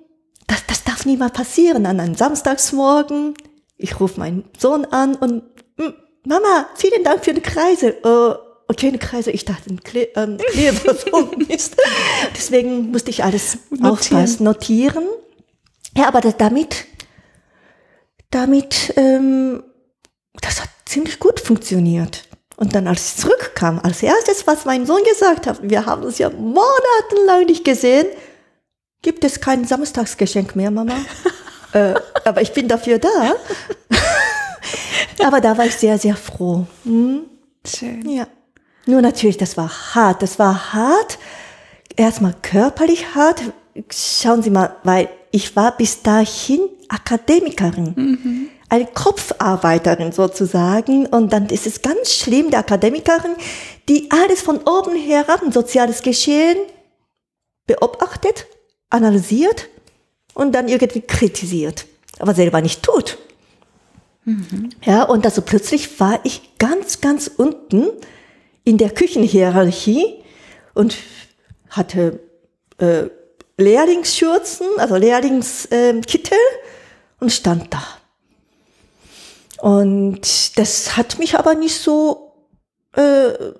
[0.48, 3.36] das, das darf nie mal passieren, an einem Samstagsmorgen.
[3.78, 5.44] Ich rufe meinen Sohn an und
[6.26, 7.96] Mama, vielen Dank für die Kreise.
[8.06, 11.78] Uh, okay, eine Kreise, ich dachte, ein Kle ähm, Kleber, so Mist.
[12.36, 13.92] Deswegen musste ich alles notieren.
[13.92, 15.06] aufpassen, notieren.
[15.96, 16.86] Ja, aber das, damit,
[18.32, 19.64] damit, ähm,
[20.42, 22.24] das hat ziemlich gut funktioniert.
[22.56, 26.18] Und dann, als ich zurückkam, als erstes, was mein Sohn gesagt hat, wir haben uns
[26.18, 28.08] ja monatelang nicht gesehen,
[29.02, 30.96] gibt es kein Samstagsgeschenk mehr, Mama.
[31.74, 31.94] äh,
[32.26, 33.36] aber ich bin dafür da.
[35.26, 36.66] aber da war ich sehr, sehr froh.
[36.84, 37.26] Hm?
[37.66, 38.10] Schön.
[38.10, 38.28] Ja.
[38.86, 40.22] Nur natürlich, das war hart.
[40.22, 41.18] Das war hart.
[41.96, 43.42] Erstmal körperlich hart.
[43.92, 47.94] Schauen Sie mal, weil ich war bis dahin Akademikerin.
[47.96, 48.50] Mhm.
[48.70, 51.06] Eine Kopfarbeiterin sozusagen.
[51.06, 53.36] Und dann ist es ganz schlimm, die Akademikerin,
[53.90, 56.58] die alles von oben herab, ein soziales Geschehen
[57.66, 58.48] beobachtet,
[58.90, 59.70] analysiert
[60.34, 61.86] und dann irgendwie kritisiert.
[62.20, 63.18] Aber selber nicht tut.
[64.26, 64.70] Mhm.
[64.84, 67.90] Ja, und also plötzlich war ich ganz, ganz unten
[68.64, 70.24] in der Küchenhierarchie
[70.74, 70.98] und
[71.70, 72.20] hatte
[72.78, 73.10] äh,
[73.58, 77.84] Lehrlingsschürzen, also Lehrlingskittel äh, und stand da.
[79.62, 82.34] Und das hat mich aber nicht so
[82.96, 83.54] äh, äh,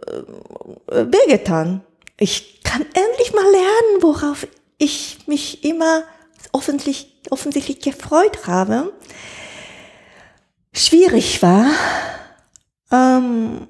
[0.88, 1.82] wehgetan.
[2.20, 6.04] Ich kann endlich mal lernen, worauf ich mich immer
[6.52, 8.94] offensichtlich, offensichtlich gefreut habe.
[10.74, 11.68] Schwierig war,
[12.92, 13.68] ähm,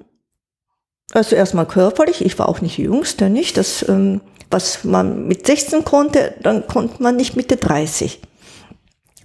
[1.14, 3.56] also erstmal körperlich, ich war auch nicht die Jüngste, nicht?
[3.56, 8.20] Das, ähm, was man mit 16 konnte, dann konnte man nicht mit der 30.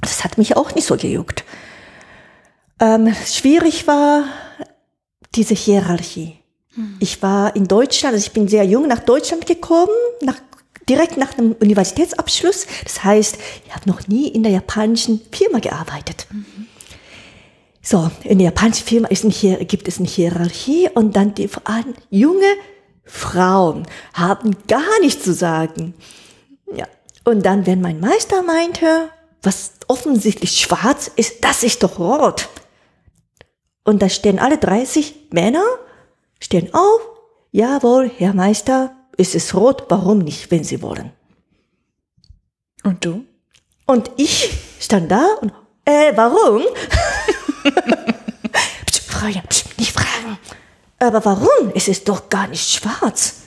[0.02, 1.44] Das hat mich auch nicht so gejuckt.
[2.80, 4.24] Ähm, schwierig war
[5.36, 6.40] diese Hierarchie.
[6.76, 6.98] Hm.
[7.00, 10.38] Ich war in Deutschland, also ich bin sehr jung nach Deutschland gekommen, nach,
[10.88, 12.68] direkt nach einem Universitätsabschluss.
[12.84, 16.28] Das heißt, ich habe noch nie in der japanischen Firma gearbeitet.
[16.32, 16.69] Mhm.
[17.82, 21.48] So, in der japanischen Firma ist ein, hier, gibt es eine Hierarchie und dann die
[21.48, 22.54] vor allem junge
[23.06, 25.94] Frauen haben gar nichts zu sagen.
[26.76, 26.86] Ja.
[27.24, 29.10] Und dann, wenn mein Meister meinte,
[29.42, 32.50] was offensichtlich schwarz ist, das ist doch rot.
[33.84, 35.64] Und da stehen alle 30 Männer,
[36.40, 37.02] stehen auf,
[37.52, 41.12] jawohl, Herr Meister, ist es rot, warum nicht, wenn Sie wollen.
[42.84, 43.26] Und du?
[43.86, 45.52] Und ich stand da und,
[45.86, 46.62] äh, warum?
[49.20, 49.44] Fräulein,
[49.78, 50.38] nicht fragen.
[51.00, 51.72] Aber warum?
[51.76, 53.42] Es ist doch gar nicht schwarz.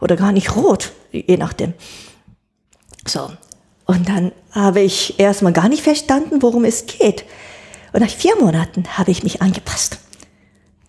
[0.00, 1.74] Oder gar nicht rot, je nachdem.
[3.06, 3.30] So.
[3.86, 7.24] Und dann habe ich erstmal gar nicht verstanden, worum es geht.
[7.92, 9.98] Und nach vier Monaten habe ich mich angepasst.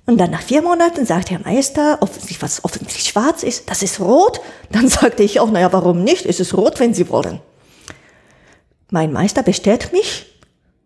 [0.06, 4.00] Und dann nach vier Monaten sagt Herr Meister, offensichtlich, was offensichtlich schwarz ist, das ist
[4.00, 4.40] rot.
[4.72, 6.26] Dann sagte ich auch, naja, warum nicht?
[6.26, 7.40] Es ist rot, wenn Sie wollen.
[8.90, 10.27] Mein Meister bestellt mich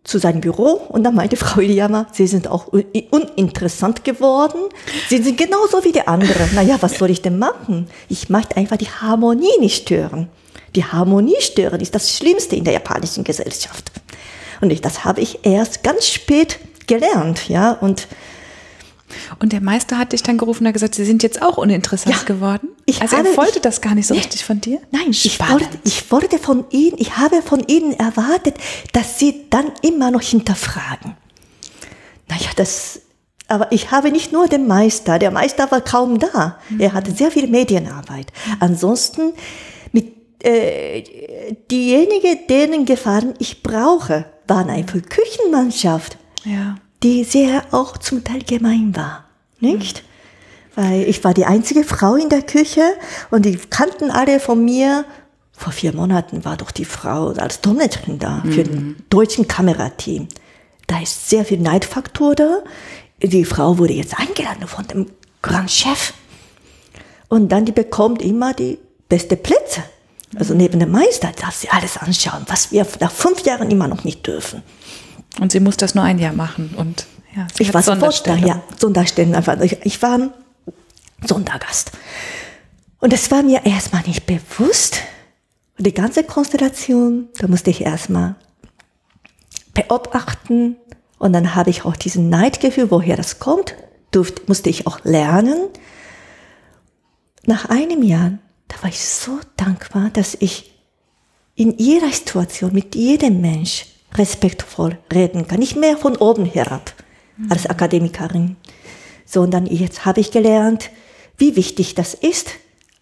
[0.04, 4.60] zu seinem Büro und dann meinte Frau Iliama, Sie sind auch uninteressant geworden.
[5.08, 6.54] Sie sind genauso wie die anderen.
[6.54, 7.88] Naja, was soll ich denn machen?
[8.08, 10.28] Ich möchte einfach die Harmonie nicht stören.
[10.74, 13.92] Die Harmonie stören ist das Schlimmste in der japanischen Gesellschaft.
[14.60, 18.08] Und ich, das habe ich erst ganz spät gelernt, ja, und
[19.38, 22.16] und der Meister hat dich dann gerufen und hat gesagt, Sie sind jetzt auch uninteressant
[22.16, 22.68] ja, geworden.
[22.86, 24.80] Ich also habe, er wollte ich, das gar nicht so nee, richtig von dir?
[24.90, 28.56] Nein, ich wollte, ich wollte von Ihnen, ich habe von Ihnen erwartet,
[28.92, 31.16] dass Sie dann immer noch hinterfragen.
[32.28, 33.00] Naja, das,
[33.48, 36.58] aber ich habe nicht nur den Meister, der Meister war kaum da.
[36.68, 36.80] Mhm.
[36.80, 38.32] Er hatte sehr viel Medienarbeit.
[38.46, 38.56] Mhm.
[38.60, 39.32] Ansonsten,
[39.92, 41.02] mit, äh,
[41.70, 46.16] diejenigen, denen gefallen ich brauche, waren einfach Küchenmannschaft.
[46.44, 49.24] Ja die sehr auch zum Teil gemein war,
[49.60, 50.02] nicht?
[50.02, 50.82] Mhm.
[50.82, 52.82] Weil ich war die einzige Frau in der Küche
[53.30, 55.04] und die kannten alle von mir.
[55.52, 58.52] Vor vier Monaten war doch die Frau als Dolmetscherin da mhm.
[58.52, 60.28] für den deutschen Kamerateam.
[60.86, 62.58] Da ist sehr viel Neidfaktor da.
[63.22, 65.06] Die Frau wurde jetzt eingeladen von dem
[65.42, 66.14] Grand Chef.
[67.28, 69.82] Und dann die bekommt immer die beste Plätze.
[70.36, 74.04] Also neben dem Meister darf sie alles anschauen, was wir nach fünf Jahren immer noch
[74.04, 74.62] nicht dürfen.
[75.40, 76.74] Und sie muss das nur ein Jahr machen.
[76.76, 79.58] Und ja, sie ich war sofort da, ja, Sonderstellen einfach.
[79.60, 80.30] Ich, ich war
[81.26, 81.92] Sondergast.
[83.00, 84.98] Und es war mir erstmal nicht bewusst.
[85.78, 88.36] Und die ganze Konstellation, da musste ich erstmal
[89.74, 90.76] beobachten.
[91.18, 93.74] Und dann habe ich auch diesen Neidgefühl, woher das kommt,
[94.10, 95.68] durfte, musste ich auch lernen.
[97.46, 100.72] Nach einem Jahr, da war ich so dankbar, dass ich
[101.54, 103.86] in jeder Situation mit jedem Mensch
[104.16, 105.58] respektvoll reden kann.
[105.58, 106.92] Nicht mehr von oben herab
[107.48, 108.56] als Akademikerin,
[109.24, 110.90] sondern jetzt habe ich gelernt,
[111.38, 112.50] wie wichtig das ist,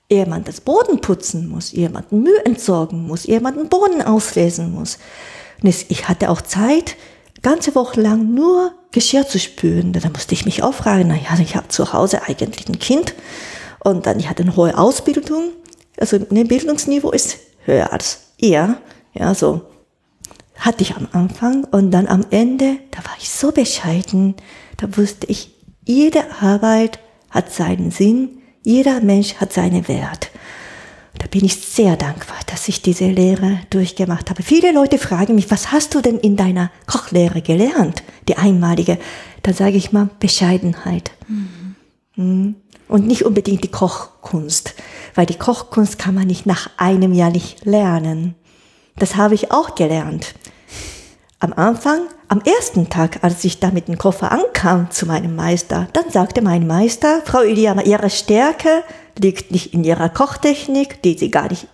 [0.08, 4.98] jemand das Boden putzen muss, jemanden Müll entsorgen muss, jemanden Boden auslesen muss.
[5.62, 6.96] Ich hatte auch Zeit,
[7.42, 9.92] ganze Woche lang nur Geschirr zu spülen.
[9.92, 13.14] Da musste ich mich auch fragen, na ja, ich habe zu Hause eigentlich ein Kind
[13.84, 15.50] und dann ich hatte eine hohe Ausbildung,
[15.98, 18.78] also mein Bildungsniveau ist höher als ihr,
[19.12, 19.62] ja, so
[20.60, 24.34] hatte ich am Anfang und dann am Ende, da war ich so bescheiden,
[24.76, 25.50] da wusste ich,
[25.84, 30.30] jede Arbeit hat seinen Sinn, jeder Mensch hat seinen Wert.
[31.18, 34.42] Da bin ich sehr dankbar, dass ich diese Lehre durchgemacht habe.
[34.42, 38.98] Viele Leute fragen mich, was hast du denn in deiner Kochlehre gelernt, die einmalige?
[39.42, 41.10] Da sage ich mal Bescheidenheit.
[42.16, 42.54] Mhm.
[42.88, 44.74] Und nicht unbedingt die Kochkunst,
[45.14, 48.34] weil die Kochkunst kann man nicht nach einem Jahr nicht lernen.
[48.96, 50.34] Das habe ich auch gelernt.
[51.38, 55.88] Am Anfang, am ersten Tag, als ich da mit dem Koffer ankam zu meinem Meister,
[55.94, 58.84] dann sagte mein Meister, Frau Iliama, Ihre Stärke
[59.18, 61.66] liegt nicht in Ihrer Kochtechnik, die Sie gar nicht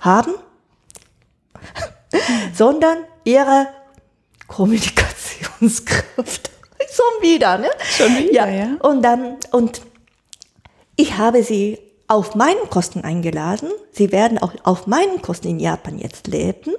[0.00, 0.34] haben,
[2.52, 3.68] sondern Ihre
[4.48, 6.50] Kommunikationskraft.
[6.90, 7.68] Schon wieder, ne?
[7.96, 8.66] Schon wieder, ja.
[8.66, 8.76] ja.
[8.80, 9.82] Und dann, und
[10.96, 13.70] ich habe Sie auf meinen Kosten eingeladen.
[13.92, 16.74] Sie werden auch auf meinen Kosten in Japan jetzt leben.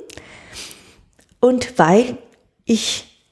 [1.40, 2.18] Und weil
[2.66, 3.26] ich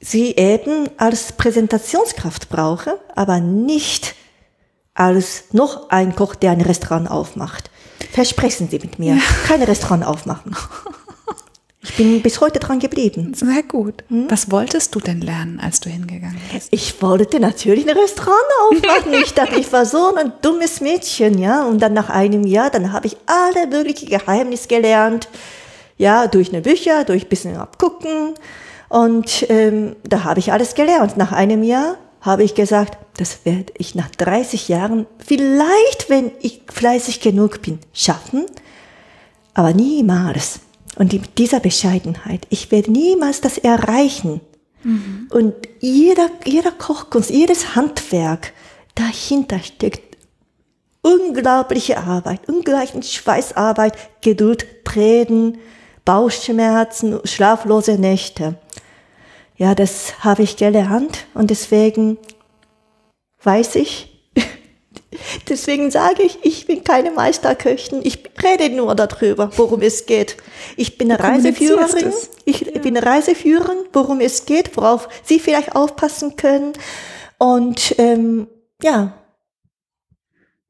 [0.00, 4.14] sie eben als Präsentationskraft brauche, aber nicht
[4.94, 7.70] als noch ein Koch, der ein Restaurant aufmacht.
[8.12, 9.22] Versprechen Sie mit mir, ja.
[9.46, 10.56] kein Restaurant aufmachen.
[11.88, 13.32] Ich bin bis heute dran geblieben.
[13.34, 14.04] Sehr gut.
[14.08, 14.26] Hm?
[14.28, 16.68] Was wolltest du denn lernen, als du hingegangen bist?
[16.70, 18.36] Ich wollte natürlich ein Restaurant
[18.70, 19.14] aufmachen.
[19.14, 21.64] ich dachte, ich war so ein dummes Mädchen, ja.
[21.64, 25.28] Und dann nach einem Jahr, dann habe ich alle möglichen Geheimnisse gelernt
[25.96, 28.34] ja, durch eine Bücher, durch ein bisschen abgucken.
[28.88, 31.16] Und ähm, da habe ich alles gelernt.
[31.16, 36.62] Nach einem Jahr habe ich gesagt, das werde ich nach 30 Jahren vielleicht, wenn ich
[36.72, 38.46] fleißig genug bin, schaffen,
[39.54, 40.60] aber niemals.
[40.98, 44.40] Und mit dieser Bescheidenheit, ich werde niemals das erreichen.
[44.82, 45.28] Mhm.
[45.30, 48.52] Und jeder, jeder Kochkunst, jedes Handwerk,
[48.96, 50.16] dahinter steckt
[51.02, 55.58] unglaubliche Arbeit, unglaubliche Schweißarbeit, Geduld, Tränen,
[56.04, 58.56] Bauchschmerzen, schlaflose Nächte.
[59.56, 62.18] Ja, das habe ich gelernt und deswegen
[63.44, 64.07] weiß ich,
[65.48, 68.00] deswegen sage ich, ich bin keine Meisterköchin.
[68.04, 70.36] Ich rede nur darüber, worum es geht.
[70.76, 72.12] Ich bin eine Reiseführerin.
[72.44, 72.80] Ich ja.
[72.80, 76.72] bin eine Reiseführerin, worum es geht, worauf Sie vielleicht aufpassen können.
[77.38, 78.48] Und ähm,
[78.82, 79.14] ja,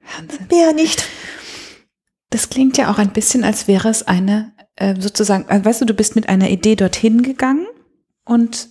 [0.00, 0.46] Wahnsinn.
[0.50, 1.04] mehr nicht.
[2.30, 5.86] Das klingt ja auch ein bisschen, als wäre es eine, äh, sozusagen, äh, weißt du,
[5.86, 7.66] du bist mit einer Idee dorthin gegangen
[8.24, 8.68] und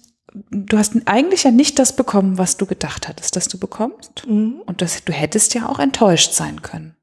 [0.51, 4.25] du hast eigentlich ja nicht das bekommen, was du gedacht hattest, dass du bekommst.
[4.27, 4.61] Mhm.
[4.65, 6.95] Und das, du hättest ja auch enttäuscht sein können.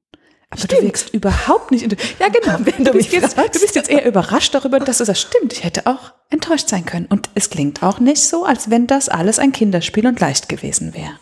[0.50, 0.80] Aber stimmt.
[0.80, 1.84] du wirkst überhaupt nicht.
[2.20, 2.58] Ja, genau.
[2.78, 5.52] Du bist, jetzt, du bist jetzt eher überrascht darüber, dass du das stimmt.
[5.52, 7.06] Ich hätte auch enttäuscht sein können.
[7.06, 10.94] Und es klingt auch nicht so, als wenn das alles ein Kinderspiel und leicht gewesen
[10.94, 11.18] wäre.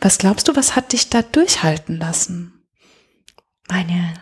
[0.00, 2.64] Was glaubst du, was hat dich da durchhalten lassen?
[3.70, 4.14] Meine,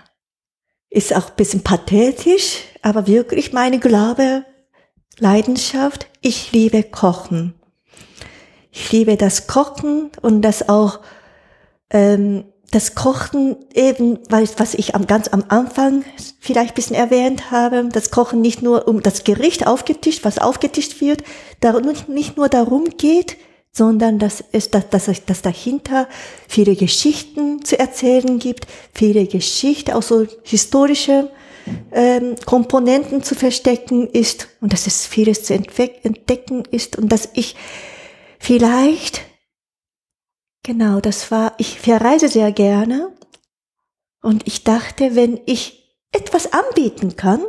[0.91, 4.45] ist auch ein bisschen pathetisch, aber wirklich meine Glaube,
[5.19, 6.07] Leidenschaft.
[6.21, 7.55] Ich liebe Kochen.
[8.73, 11.01] Ich liebe das Kochen und das auch,
[11.91, 16.05] ähm, das Kochen eben, was ich am, ganz am Anfang
[16.39, 21.25] vielleicht bisschen erwähnt habe, das Kochen nicht nur um das Gericht aufgetischt, was aufgetischt wird,
[21.59, 23.37] darum, nicht nur darum geht,
[23.73, 26.09] sondern dass es, dass, dass, dass dahinter
[26.49, 31.31] viele Geschichten zu erzählen gibt, viele Geschichten, auch so historische
[31.93, 37.57] ähm, Komponenten zu verstecken ist und dass es vieles zu entdecken ist und dass ich
[38.39, 39.23] vielleicht,
[40.63, 43.13] genau, das war, ich verreise sehr gerne
[44.23, 47.43] und ich dachte, wenn ich etwas anbieten kann,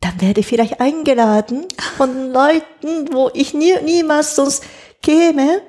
[0.00, 4.64] dann werde ich vielleicht eingeladen von Leuten, wo ich nie, niemals sonst
[5.02, 5.62] käme.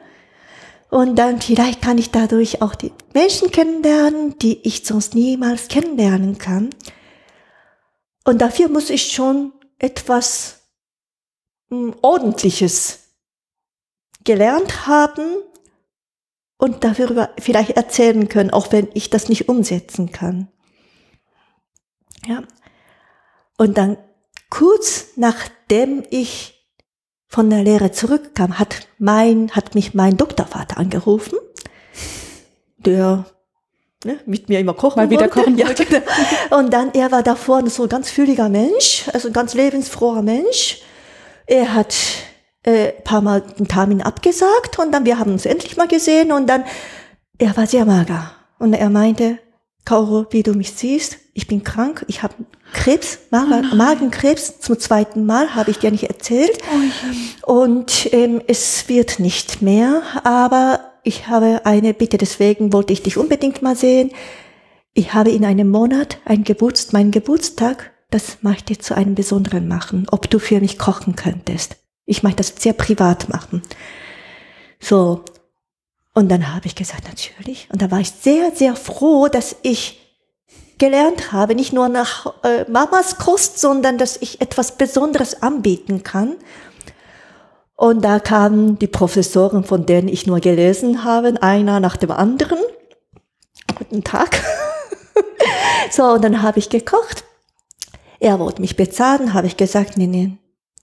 [0.89, 6.37] Und dann vielleicht kann ich dadurch auch die Menschen kennenlernen, die ich sonst niemals kennenlernen
[6.37, 6.69] kann.
[8.23, 10.61] Und dafür muss ich schon etwas
[11.69, 12.99] hm, Ordentliches
[14.23, 15.37] gelernt haben
[16.57, 20.47] und darüber vielleicht erzählen können, auch wenn ich das nicht umsetzen kann.
[22.25, 22.43] Ja.
[23.57, 23.97] Und dann
[24.49, 26.67] kurz nachdem ich
[27.27, 31.39] von der Lehre zurückkam, hat mein, hat mich mein Doktorvater angerufen,
[32.77, 33.25] der
[34.05, 35.33] ne, mit mir immer kochen Mal wieder wollte.
[35.33, 35.83] kochen wollte.
[35.83, 35.99] Ja,
[36.49, 36.57] genau.
[36.59, 40.81] Und dann, er war davor so ein ganz fühliger Mensch, also ein ganz lebensfroher Mensch.
[41.47, 41.95] Er hat
[42.63, 46.47] äh, paar Mal einen Termin abgesagt und dann, wir haben uns endlich mal gesehen und
[46.47, 46.63] dann,
[47.37, 48.31] er war sehr mager.
[48.59, 49.39] Und er meinte,
[49.85, 52.35] Kauro, wie du mich siehst, ich bin krank, ich habe
[52.73, 56.57] Krebs, Magen, oh Magenkrebs, zum zweiten Mal, habe ich dir nicht erzählt.
[57.45, 63.03] Oh und ähm, es wird nicht mehr, aber ich habe eine Bitte, deswegen wollte ich
[63.03, 64.11] dich unbedingt mal sehen.
[64.93, 69.67] Ich habe in einem Monat ein Geburtstag, meinen Geburtstag, das möchte ich zu einem besonderen
[69.67, 71.77] machen, ob du für mich kochen könntest.
[72.05, 73.61] Ich möchte das sehr privat machen.
[74.79, 75.23] So.
[76.13, 77.69] Und dann habe ich gesagt, natürlich.
[77.71, 80.01] Und da war ich sehr, sehr froh, dass ich
[80.77, 86.35] gelernt habe, nicht nur nach äh, Mamas Kost, sondern dass ich etwas Besonderes anbieten kann.
[87.81, 92.59] Und da kamen die Professoren, von denen ich nur gelesen habe, einer nach dem anderen.
[93.75, 94.39] Guten Tag.
[95.91, 97.23] so, und dann habe ich gekocht.
[98.19, 100.37] Er wollte mich bezahlen, habe ich gesagt, nee, nee,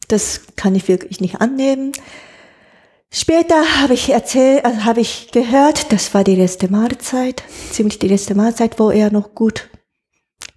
[0.08, 1.92] das kann ich wirklich nicht annehmen.
[3.12, 8.08] Später habe ich erzählt, also habe ich gehört, das war die letzte Mahlzeit, ziemlich die
[8.08, 9.70] letzte Mahlzeit, wo er noch gut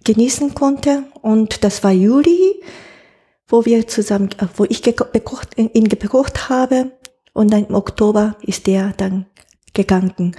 [0.02, 1.04] genießen konnte.
[1.20, 2.60] Und das war Juli
[3.52, 6.90] wo wir zusammen, äh, wo ich gekocht, ihn gekocht habe.
[7.34, 9.26] Und dann im Oktober ist der dann
[9.74, 10.34] gegangen.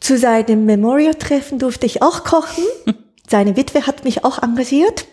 [0.00, 2.64] Zu seinem Memorial-Treffen durfte ich auch kochen.
[3.28, 5.06] Seine Witwe hat mich auch engagiert.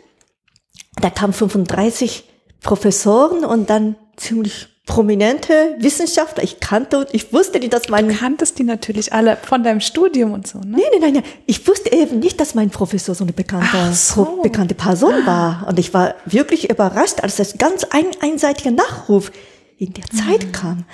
[1.02, 2.24] Da kamen 35
[2.62, 6.44] Professoren und dann ziemlich prominente Wissenschaftler.
[6.44, 8.08] Ich kannte und ich wusste nicht, dass mein...
[8.08, 10.78] Du kanntest die natürlich alle von deinem Studium und so, ne?
[10.78, 11.24] Nein, nein, nein, nein.
[11.46, 14.40] Ich wusste eben nicht, dass mein Professor so eine bekannte, so.
[14.42, 15.28] bekannte Person ah.
[15.28, 15.68] war.
[15.68, 19.32] Und ich war wirklich überrascht, als das ganz ein, einseitiger Nachruf
[19.78, 20.52] in der Zeit mhm.
[20.54, 20.86] kam.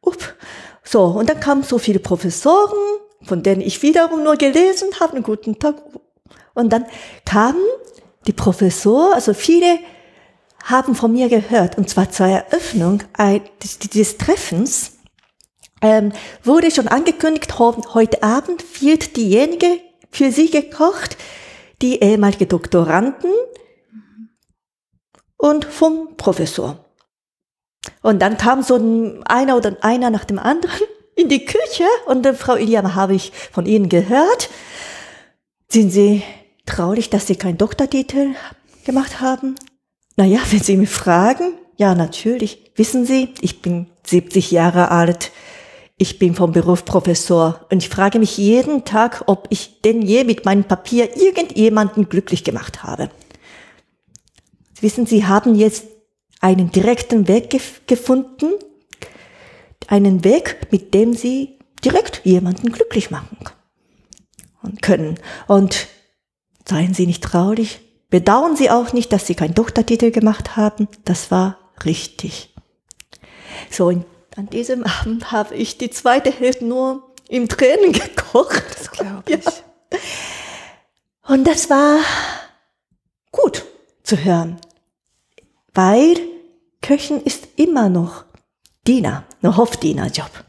[0.00, 0.36] Upp.
[0.84, 2.78] So, und dann kamen so viele Professoren,
[3.22, 5.76] von denen ich wiederum nur gelesen habe, einen guten Tag.
[6.54, 6.86] Und dann
[7.24, 7.62] kamen
[8.26, 9.78] die Professoren, also viele
[10.62, 13.02] haben von mir gehört, und zwar zur Eröffnung
[13.58, 14.92] des Treffens,
[15.80, 16.12] ähm,
[16.44, 21.16] wurde schon angekündigt, heute Abend wird diejenige für sie gekocht,
[21.82, 23.32] die ehemalige Doktoranden
[25.36, 26.84] und vom Professor.
[28.00, 30.80] Und dann kam so ein, einer oder einer nach dem anderen
[31.16, 34.48] in die Küche und äh, Frau Iliam habe ich von Ihnen gehört.
[35.68, 36.22] Sind Sie
[36.64, 38.34] traurig, dass Sie keinen Doktortitel
[38.84, 39.56] gemacht haben?
[40.16, 42.72] Naja, wenn Sie mich fragen, ja, natürlich.
[42.76, 45.32] Wissen Sie, ich bin 70 Jahre alt.
[45.96, 50.24] Ich bin vom Beruf Professor und ich frage mich jeden Tag, ob ich denn je
[50.24, 53.10] mit meinem Papier irgendjemanden glücklich gemacht habe.
[54.80, 55.84] Wissen Sie, haben jetzt
[56.40, 58.54] einen direkten Weg gef gefunden,
[59.86, 63.38] einen Weg, mit dem Sie direkt jemanden glücklich machen
[64.80, 65.18] können.
[65.46, 65.86] Und
[66.68, 67.80] Seien Sie nicht traurig.
[68.12, 70.86] Bedauern Sie auch nicht, dass Sie keinen Doktortitel gemacht haben.
[71.06, 71.56] Das war
[71.86, 72.54] richtig.
[73.70, 78.62] So, an diesem Abend habe ich die zweite Hälfte nur im Training gekocht.
[78.78, 79.44] Das glaube ich.
[79.44, 79.98] Ja.
[81.26, 82.00] Und das war
[83.30, 83.64] gut
[84.02, 84.58] zu hören,
[85.72, 86.18] weil
[86.82, 88.26] Köchen ist immer noch
[88.86, 90.44] Diener, ein Hofdienerjob.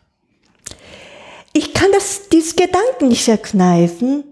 [1.54, 4.26] Ich kann das, dieses Gedanken nicht verkneifen,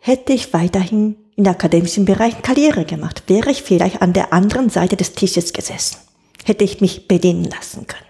[0.00, 4.96] hätte ich weiterhin in akademischen Bereich Karriere gemacht, wäre ich vielleicht an der anderen Seite
[4.96, 5.98] des Tisches gesessen,
[6.44, 8.04] hätte ich mich bedienen lassen können.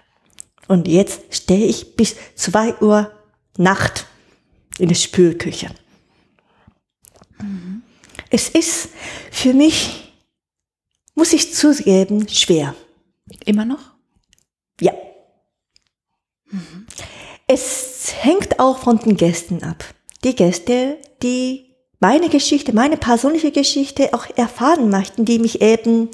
[0.67, 3.11] Und jetzt stehe ich bis zwei Uhr
[3.57, 4.05] Nacht
[4.77, 5.69] in der Spülküche.
[7.39, 7.83] Mhm.
[8.29, 8.89] Es ist
[9.31, 10.13] für mich,
[11.13, 12.75] muss ich zugeben, schwer.
[13.45, 13.79] Immer noch?
[14.81, 14.93] Ja.
[16.49, 16.85] Mhm.
[17.47, 19.85] Es hängt auch von den Gästen ab.
[20.23, 26.09] Die Gäste, die meine Geschichte, meine persönliche Geschichte auch erfahren möchten, die mich eben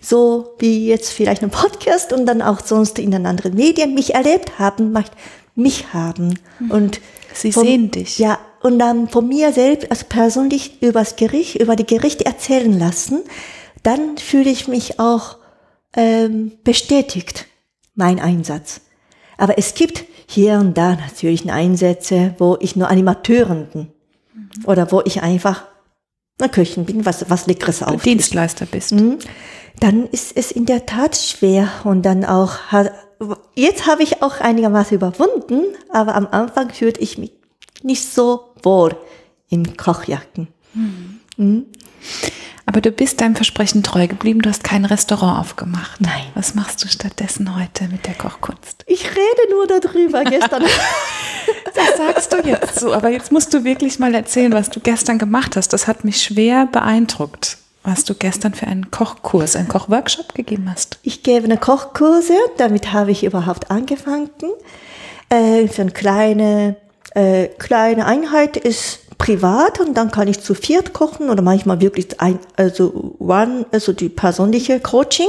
[0.00, 4.14] so wie jetzt vielleicht im Podcast und dann auch sonst in den anderen Medien mich
[4.14, 4.96] erlebt haben,
[5.54, 6.38] mich haben.
[6.58, 6.70] Mhm.
[6.70, 7.00] Und
[7.34, 8.18] Sie von, sehen dich.
[8.18, 13.22] Ja, und dann von mir selbst als persönlich übers Gericht, über die Gerichte erzählen lassen,
[13.82, 15.36] dann fühle ich mich auch
[15.94, 17.46] ähm, bestätigt,
[17.94, 18.80] mein Einsatz.
[19.38, 23.92] Aber es gibt hier und da natürlich Einsätze, wo ich nur Animateurin bin.
[24.36, 24.64] Mhm.
[24.66, 25.64] Oder wo ich einfach
[26.38, 28.02] eine Köchin bin, was, was Leckeres auf.
[28.02, 28.92] Dienstleister bist.
[28.92, 29.18] Mhm.
[29.80, 32.58] Dann ist es in der Tat schwer und dann auch,
[33.54, 37.32] jetzt habe ich auch einigermaßen überwunden, aber am Anfang fühlte ich mich
[37.82, 38.96] nicht so wohl
[39.48, 40.48] in Kochjacken.
[41.36, 41.66] Mhm.
[42.66, 46.00] Aber du bist deinem Versprechen treu geblieben, du hast kein Restaurant aufgemacht.
[46.00, 46.26] Nein.
[46.34, 48.82] Was machst du stattdessen heute mit der Kochkunst?
[48.86, 50.64] Ich rede nur darüber gestern.
[51.74, 55.18] das sagst du jetzt so, aber jetzt musst du wirklich mal erzählen, was du gestern
[55.18, 55.72] gemacht hast.
[55.72, 60.98] Das hat mich schwer beeindruckt, was du gestern für einen Kochkurs, einen Kochworkshop gegeben hast.
[61.02, 64.30] Ich gebe eine Kochkurse, damit habe ich überhaupt angefangen.
[65.28, 66.76] Äh, für eine kleine,
[67.14, 72.20] äh, kleine Einheit ist privat und dann kann ich zu viert kochen oder manchmal wirklich
[72.20, 75.28] ein, also one, also die persönliche Coaching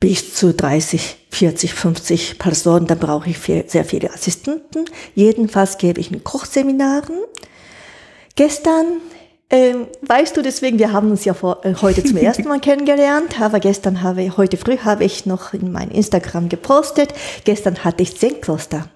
[0.00, 4.86] bis zu 30, 40, 50 Personen, da brauche ich viel, sehr viele Assistenten.
[5.14, 7.18] Jedenfalls gebe ich ein Kochseminaren.
[8.34, 8.86] Gestern,
[9.50, 13.38] ähm, weißt du, deswegen, wir haben uns ja vor, äh, heute zum ersten Mal kennengelernt,
[13.40, 17.12] aber gestern habe, heute früh habe ich noch in mein Instagram gepostet.
[17.44, 18.88] Gestern hatte ich Zen-Kloster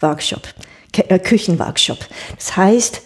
[0.00, 0.42] Workshop.
[0.42, 1.98] Äh, Küchenworkshop.
[2.36, 3.02] Das heißt,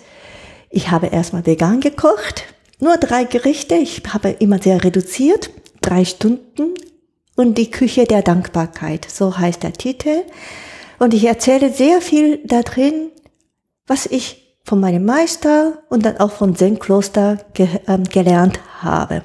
[0.71, 2.45] ich habe erstmal vegan gekocht,
[2.81, 6.75] nur drei Gerichte, ich habe immer sehr reduziert, drei Stunden
[7.37, 10.23] und die Küche der Dankbarkeit, so heißt der Titel.
[10.99, 13.11] Und ich erzähle sehr viel da drin,
[13.87, 19.23] was ich von meinem Meister und dann auch von Zen-Kloster ge äh, gelernt habe.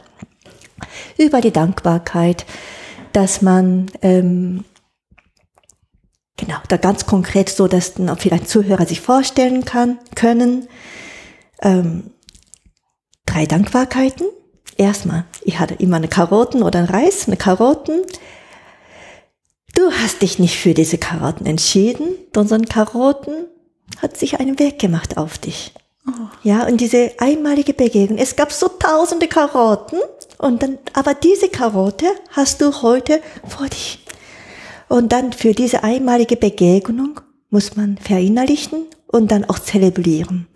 [1.18, 2.45] Über die Dankbarkeit,
[3.14, 4.66] dass man ähm,
[6.40, 10.70] Genau, da ganz konkret so, dass vielleicht Zuhörer sich vorstellen kann, können.
[11.62, 12.12] Ähm,
[13.26, 14.26] drei Dankbarkeiten.
[14.78, 18.04] Erstmal, ich hatte immer eine Karotten oder ein Reis, eine Karotten.
[19.76, 23.46] Du hast dich nicht für diese Karotten entschieden, sondern Karotten
[24.02, 25.74] hat sich einen Weg gemacht auf dich.
[26.08, 26.12] Oh.
[26.44, 28.18] Ja, und diese einmalige Begegnung.
[28.18, 30.00] Es gab so tausende Karotten
[30.38, 34.00] und dann, aber diese Karotte hast du heute vor dich
[34.90, 40.48] und dann für diese einmalige Begegnung muss man verinnerlichen und dann auch zelebrieren.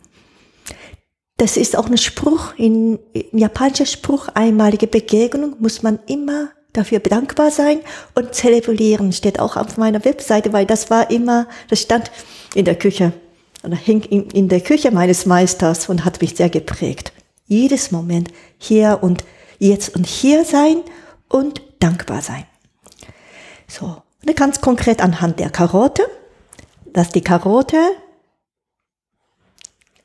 [1.38, 7.00] Das ist auch ein Spruch, in, in japanischer Spruch, einmalige Begegnung muss man immer dafür
[7.00, 7.80] dankbar sein
[8.16, 9.12] und zelebrieren.
[9.14, 12.12] Steht auch auf meiner Webseite, weil das war immer, das stand
[12.56, 13.14] in der Küche
[13.64, 17.14] oder hing in, in der Küche meines Meisters und hat mich sehr geprägt.
[17.46, 19.24] Jedes Moment hier und
[19.60, 20.78] jetzt und hier sein
[21.30, 22.46] und dankbar sein.
[23.68, 24.03] So.
[24.36, 26.04] Ganz konkret anhand der Karotte,
[26.86, 27.78] dass die Karotte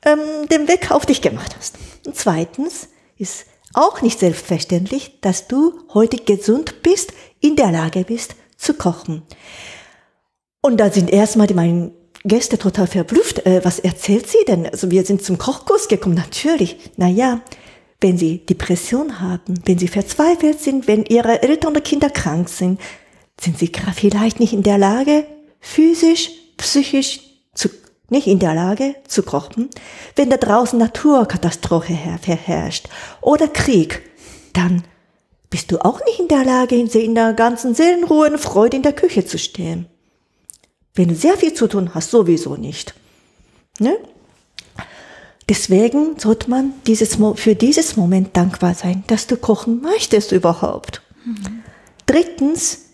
[0.04, 1.76] ähm, den Weg auf dich gemacht hast.
[2.06, 8.34] Und zweitens ist auch nicht selbstverständlich, dass du heute gesund bist, in der Lage bist
[8.56, 9.22] zu kochen.
[10.60, 11.92] Und da sind erstmal die meine
[12.24, 13.46] Gäste total verblüfft.
[13.46, 14.66] Äh, was erzählt sie denn?
[14.66, 16.16] Also wir sind zum Kochkurs gekommen.
[16.16, 16.90] Natürlich.
[16.96, 17.40] Naja,
[18.00, 22.80] wenn sie Depression haben, wenn sie verzweifelt sind, wenn ihre Eltern oder Kinder krank sind,
[23.40, 25.26] sind sie vielleicht nicht in der Lage,
[25.60, 27.20] physisch, psychisch
[27.54, 27.68] zu,
[28.08, 29.68] nicht in der Lage zu kochen,
[30.16, 32.88] wenn da draußen Naturkatastrophe herrscht
[33.20, 34.02] oder Krieg,
[34.52, 34.84] dann
[35.50, 38.92] bist du auch nicht in der Lage, in der ganzen Seelenruhe und Freude in der
[38.92, 39.86] Küche zu stehen.
[40.94, 42.94] Wenn du sehr viel zu tun hast, sowieso nicht.
[43.78, 43.96] Ne?
[45.48, 51.02] deswegen sollte man dieses, für dieses Moment dankbar sein, dass du kochen möchtest überhaupt.
[51.24, 51.62] Mhm.
[52.06, 52.87] Drittens,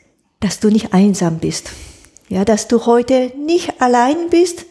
[0.45, 1.70] dass du nicht einsam bist.
[2.28, 4.66] Ja, dass du heute nicht allein bist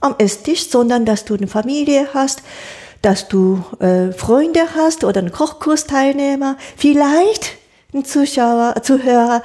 [0.00, 2.42] am Esstisch, sondern dass du eine Familie hast,
[3.00, 7.52] dass du äh, Freunde hast oder einen Kochkursteilnehmer, vielleicht
[7.94, 9.42] ein Zuschauer, Zuhörer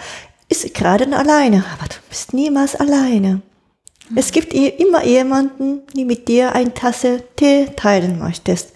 [0.50, 3.41] ist gerade alleine, aber du bist niemals alleine.
[4.10, 4.18] Mhm.
[4.18, 8.74] Es gibt immer jemanden, die mit dir eine Tasse Tee teilen möchtest.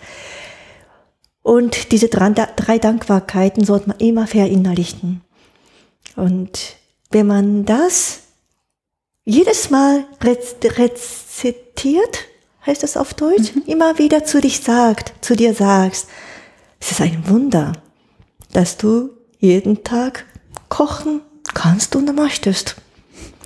[1.43, 5.21] Und diese drei Dankbarkeiten sollte man immer verinnerlichen.
[6.15, 6.75] Und
[7.11, 8.21] wenn man das
[9.23, 12.19] jedes Mal rezitiert,
[12.65, 13.63] heißt das auf Deutsch, mhm.
[13.67, 16.07] immer wieder zu dich sagt, zu dir sagst,
[16.79, 17.73] es ist ein Wunder,
[18.53, 20.25] dass du jeden Tag
[20.69, 21.21] kochen
[21.53, 22.75] kannst und möchtest.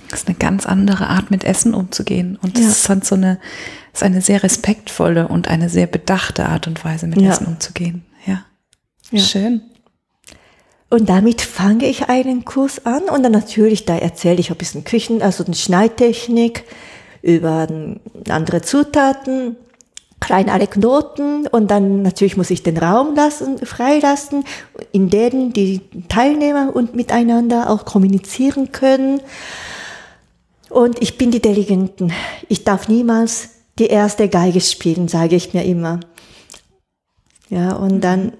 [0.08, 2.38] Das ist eine ganz andere Art, mit Essen umzugehen.
[2.40, 2.70] Und das ja.
[2.70, 3.40] ist halt so eine,
[3.92, 7.30] ist eine sehr respektvolle und eine sehr bedachte Art und Weise, mit ja.
[7.30, 8.04] Essen umzugehen.
[8.24, 8.44] Ja.
[9.10, 9.20] ja.
[9.20, 9.62] Schön.
[10.88, 14.84] Und damit fange ich einen Kurs an und dann natürlich, da erzähle ich ein bisschen
[14.84, 16.64] Küchen, also eine Schneidtechnik
[17.22, 17.66] über
[18.28, 19.56] andere Zutaten,
[20.20, 24.44] kleine Anekdoten und dann natürlich muss ich den Raum lassen, freilassen,
[24.92, 29.20] in dem die Teilnehmer und miteinander auch kommunizieren können.
[30.70, 32.12] Und ich bin die Deleganten.
[32.48, 36.00] Ich darf niemals die erste Geige spielen, sage ich mir immer.
[37.50, 38.32] Ja, und dann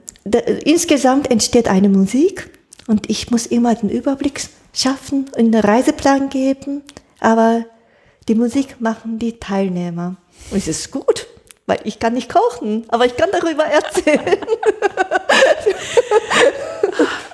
[0.65, 2.51] insgesamt entsteht eine Musik
[2.87, 4.41] und ich muss immer den Überblick
[4.73, 6.83] schaffen, einen Reiseplan geben,
[7.21, 7.65] aber
[8.29, 10.17] die Musik machen die Teilnehmer.
[10.51, 11.27] Und es ist gut,
[11.67, 14.39] weil ich kann nicht kochen, aber ich kann darüber erzählen.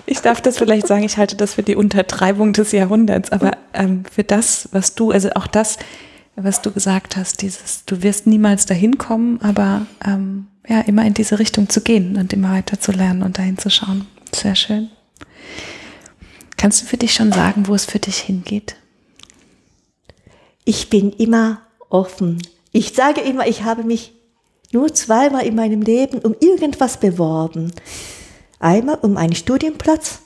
[0.05, 4.05] Ich darf das vielleicht sagen, ich halte das für die Untertreibung des Jahrhunderts, aber ähm,
[4.13, 5.79] für das, was du, also auch das,
[6.37, 11.15] was du gesagt hast, dieses, du wirst niemals dahin kommen, aber ähm, ja, immer in
[11.15, 14.07] diese Richtung zu gehen und immer weiter zu lernen und dahin zu schauen.
[14.35, 14.91] Sehr schön.
[16.57, 18.77] Kannst du für dich schon sagen, wo es für dich hingeht?
[20.65, 21.61] Ich bin immer
[21.91, 22.41] offen.
[22.71, 24.13] Ich sage immer, ich habe mich
[24.73, 27.73] nur zweimal in meinem Leben um irgendwas beworben.
[28.59, 30.21] Einmal um einen Studienplatz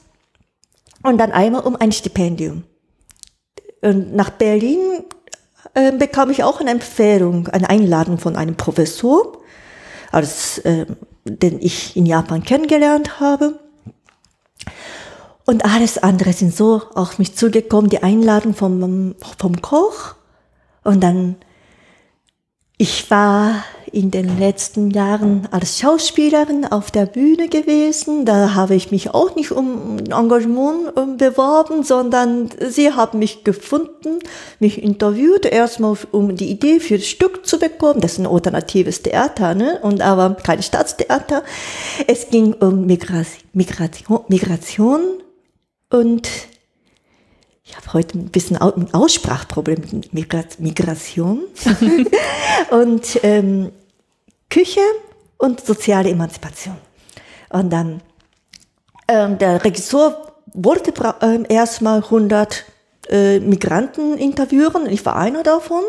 [1.03, 2.65] und dann einmal um ein Stipendium.
[3.81, 5.05] Und nach Berlin
[5.77, 9.37] äh, bekam ich auch eine Empfehlung, eine Einladung von einem Professor
[10.11, 10.87] als, äh,
[11.27, 13.61] den ich in Japan kennengelernt habe.
[15.45, 20.15] Und alles andere sind so auf mich zugekommen, die Einladung vom, vom Koch.
[20.83, 21.37] Und dann,
[22.79, 23.63] ich war
[23.97, 28.27] in den letzten Jahren als Schauspielerin auf der Bühne gewesen.
[28.27, 34.19] Da habe ich mich auch nicht um Engagement ähm, beworben, sondern sie haben mich gefunden,
[34.61, 38.03] mich interviewt, erstmal um die Idee für das Stück zu bekommen.
[38.03, 39.81] Das ist ein alternatives Theater, ne?
[39.81, 41.43] Und aber kein Staatstheater.
[42.07, 45.01] Es ging um Migration, Migration
[45.89, 46.29] und
[47.65, 49.83] ich habe heute ein bisschen ein Aussprachproblem
[50.13, 51.41] mit Migration.
[52.71, 53.73] und ähm,
[54.51, 54.81] Küche
[55.39, 56.77] und soziale Emanzipation.
[57.51, 58.01] Und dann,
[59.09, 60.93] ähm, der Regisseur wollte
[61.23, 62.65] ähm, erstmal 100
[63.09, 65.83] äh, Migranten interviewen, ich war einer davon.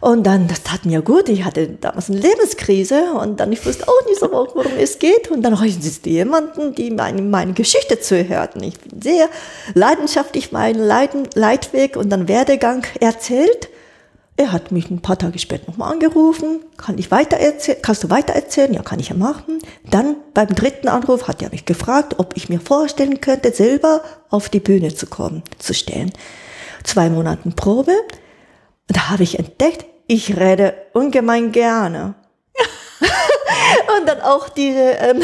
[0.00, 3.88] Und dann, das tat mir gut, ich hatte damals eine Lebenskrise und dann, ich wusste
[3.88, 5.30] auch nicht so, worum es geht.
[5.30, 8.62] Und dann ist jemanden, die meine, meine Geschichte zuhörten.
[8.62, 9.28] Ich bin sehr
[9.74, 13.68] leidenschaftlich meinen Leiden, Leitweg und dann Werdegang erzählt.
[14.38, 16.60] Er hat mich ein paar Tage später nochmal angerufen.
[16.76, 17.78] Kann ich weiter erzählen?
[17.80, 18.74] Kannst du weiter erzählen?
[18.74, 19.60] Ja, kann ich ja machen.
[19.90, 24.50] Dann beim dritten Anruf hat er mich gefragt, ob ich mir vorstellen könnte, selber auf
[24.50, 26.12] die Bühne zu kommen, zu stehen.
[26.84, 27.92] Zwei Monaten Probe.
[28.88, 32.14] Und da habe ich entdeckt, ich rede ungemein gerne.
[33.98, 35.22] und dann auch diese ähm,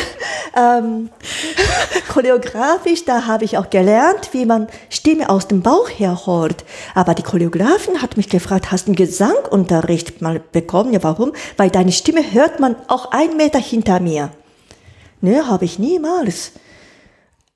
[0.56, 1.10] ähm,
[2.12, 6.64] choreografisch, da habe ich auch gelernt, wie man Stimme aus dem Bauch herholt.
[6.94, 10.92] Aber die Choreografin hat mich gefragt, hast du einen Gesangunterricht mal bekommen?
[10.92, 11.32] Ja, warum?
[11.56, 14.30] Weil deine Stimme hört man auch einen Meter hinter mir.
[15.20, 16.52] Ne, habe ich niemals.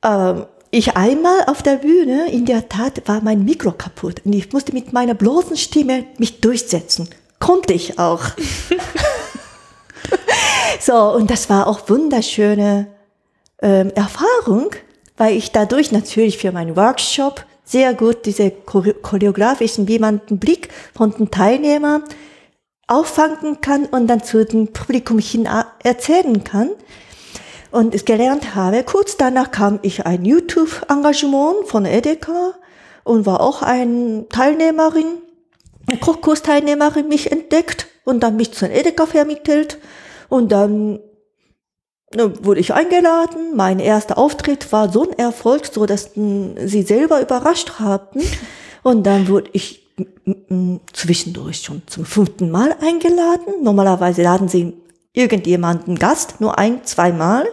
[0.03, 4.53] Ähm, ich einmal auf der Bühne, in der Tat war mein Mikro kaputt und ich
[4.53, 7.09] musste mit meiner bloßen Stimme mich durchsetzen.
[7.39, 8.23] Konnte ich auch.
[10.81, 12.89] so, und das war auch wunderschöne
[13.63, 14.71] ähm, Erfahrung,
[15.17, 20.69] weil ich dadurch natürlich für meinen Workshop sehr gut diese choreografischen, wie man den Blick
[20.95, 22.05] von den Teilnehmern
[22.87, 25.49] auffangen kann und dann zu dem Publikum hin
[25.83, 26.71] erzählen kann.
[27.73, 32.55] Und es gelernt habe, kurz danach kam ich ein YouTube-Engagement von Edeka
[33.03, 35.19] und war auch eine Teilnehmerin,
[36.01, 39.79] Kochkursteilnehmerin mich entdeckt und dann mich zu einem Edeka vermittelt
[40.31, 41.01] und dann
[42.15, 43.57] wurde ich eingeladen.
[43.57, 48.23] Mein erster Auftritt war so ein Erfolg, so dass sie selber überrascht haben.
[48.83, 49.87] Und dann wurde ich
[50.93, 53.63] zwischendurch schon zum fünften Mal eingeladen.
[53.63, 54.75] Normalerweise laden sie
[55.13, 57.47] irgendjemanden Gast, nur ein, zweimal.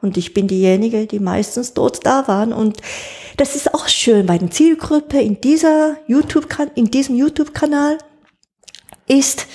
[0.00, 2.52] Und ich bin diejenige, die meistens dort da waren.
[2.52, 2.80] Und
[3.36, 6.46] das ist auch schön bei der Zielgruppe in dieser YouTube,
[6.76, 7.98] in diesem YouTube-Kanal
[9.06, 9.46] ist,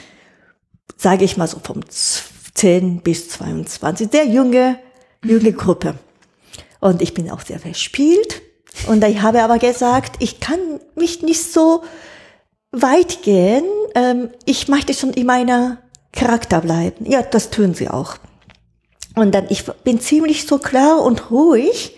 [1.04, 4.80] sage ich mal so vom 10 bis 22, sehr junge,
[5.22, 5.96] junge Gruppe.
[6.80, 8.42] Und ich bin auch sehr verspielt.
[8.88, 10.60] Und ich habe aber gesagt, ich kann
[10.96, 11.84] mich nicht so
[12.72, 13.66] weit gehen.
[13.96, 15.80] Ähm, ich möchte schon in meiner
[16.14, 17.06] Charakter bleiben.
[17.06, 18.16] Ja, das tun sie auch.
[19.16, 21.98] Und dann, ich bin ziemlich so klar und ruhig.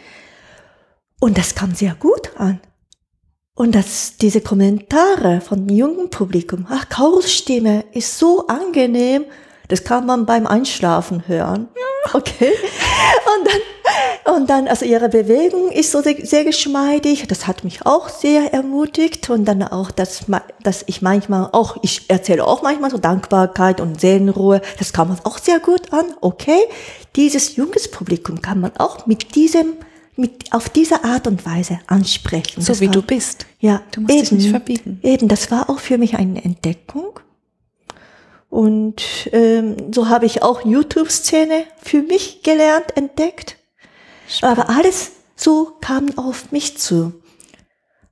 [1.20, 2.60] Und das kam sehr gut an.
[3.58, 9.24] Und das, diese Kommentare von dem jungen Publikum, ach, Kaus Stimme ist so angenehm,
[9.70, 11.70] das kann man beim Einschlafen hören.
[12.14, 12.52] Okay.
[13.38, 17.28] Und dann, und dann, also ihre Bewegung ist so sehr, sehr geschmeidig.
[17.28, 19.30] Das hat mich auch sehr ermutigt.
[19.32, 20.26] Und dann auch, dass,
[20.62, 24.62] dass ich manchmal auch, ich erzähle auch manchmal so Dankbarkeit und Seelenruhe.
[24.78, 26.06] Das kann man auch sehr gut an.
[26.22, 26.60] Okay.
[27.16, 29.74] Dieses junges Publikum kann man auch mit diesem,
[30.16, 32.62] mit, auf diese Art und Weise ansprechen.
[32.62, 33.46] So das wie war, du bist.
[33.60, 33.82] Ja.
[33.92, 35.00] Du musst eben, dich nicht verbiegen.
[35.04, 37.20] Eben, das war auch für mich eine Entdeckung.
[38.50, 43.58] Und ähm, so habe ich auch YouTube-Szene für mich gelernt, entdeckt.
[44.42, 47.14] Aber alles so kam auf mich zu.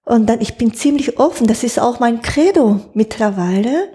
[0.05, 3.89] Und dann, ich bin ziemlich offen, das ist auch mein Credo mittlerweile.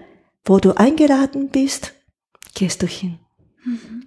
[0.45, 1.93] Wo du eingeladen bist,
[2.55, 3.19] gehst du hin.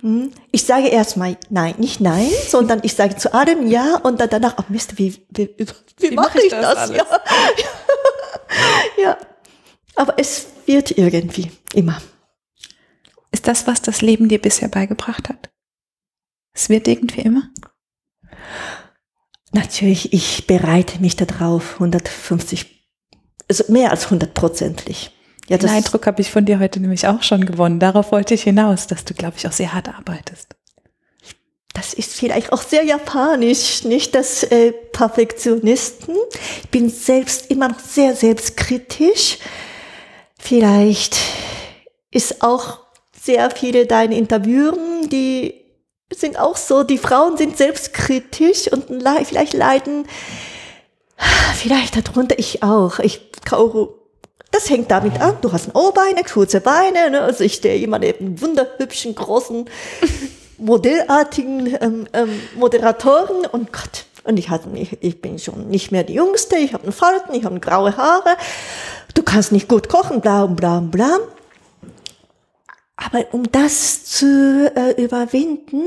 [0.02, 0.32] Mhm.
[0.50, 4.56] Ich sage erstmal nein, nicht nein, sondern ich sage zu allem ja und dann danach,
[4.58, 5.66] oh Mist, wie, wie, wie,
[5.98, 6.88] wie mache ich das?
[6.88, 6.96] das?
[6.96, 7.06] Ja.
[9.02, 9.18] ja,
[9.94, 12.00] aber es wird irgendwie immer.
[13.30, 15.50] Ist das, was das Leben dir bisher beigebracht hat?
[16.52, 17.50] Es wird irgendwie immer?
[19.52, 22.88] Natürlich, ich bereite mich darauf 150,
[23.48, 25.12] also mehr als hundertprozentig.
[25.48, 27.80] Ja, Den Eindruck habe ich von dir heute nämlich auch schon gewonnen.
[27.80, 30.54] Darauf wollte ich hinaus, dass du, glaube ich, auch sehr hart arbeitest.
[31.74, 36.14] Das ist vielleicht auch sehr japanisch, nicht das äh, Perfektionisten.
[36.62, 39.38] Ich bin selbst immer noch sehr selbstkritisch.
[40.38, 41.16] Vielleicht
[42.10, 42.80] ist auch
[43.18, 45.54] sehr viele deine Interviewen, die
[46.12, 48.86] sind auch so, die Frauen sind selbstkritisch und
[49.24, 50.06] vielleicht leiden,
[51.54, 52.98] vielleicht darunter ich auch.
[52.98, 54.01] Ich Kaoru,
[54.52, 57.22] das hängt damit an, du hast ein O-Beine, kurze Beine, ne?
[57.22, 59.68] also ich stehe immer neben wunderhübschen, großen,
[60.58, 66.04] modellartigen ähm, ähm, Moderatoren und Gott, und ich, hatte, ich, ich bin schon nicht mehr
[66.04, 68.36] die Jüngste, ich habe einen Falten, ich habe graue Haare,
[69.14, 71.18] du kannst nicht gut kochen, bla bla bla.
[72.96, 75.82] Aber um das zu äh, überwinden,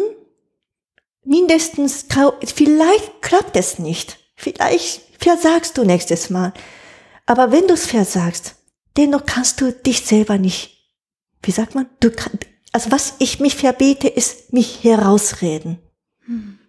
[1.24, 2.08] mindestens,
[2.44, 4.18] vielleicht klappt es nicht.
[4.36, 6.52] Vielleicht versagst du nächstes Mal.
[7.26, 8.56] Aber wenn du es versagst,
[8.98, 10.76] dennoch kannst du dich selber nicht,
[11.42, 12.40] wie sagt man, du kann,
[12.72, 15.80] also was ich mich verbiete, ist mich herausreden.
[16.26, 16.60] Hm.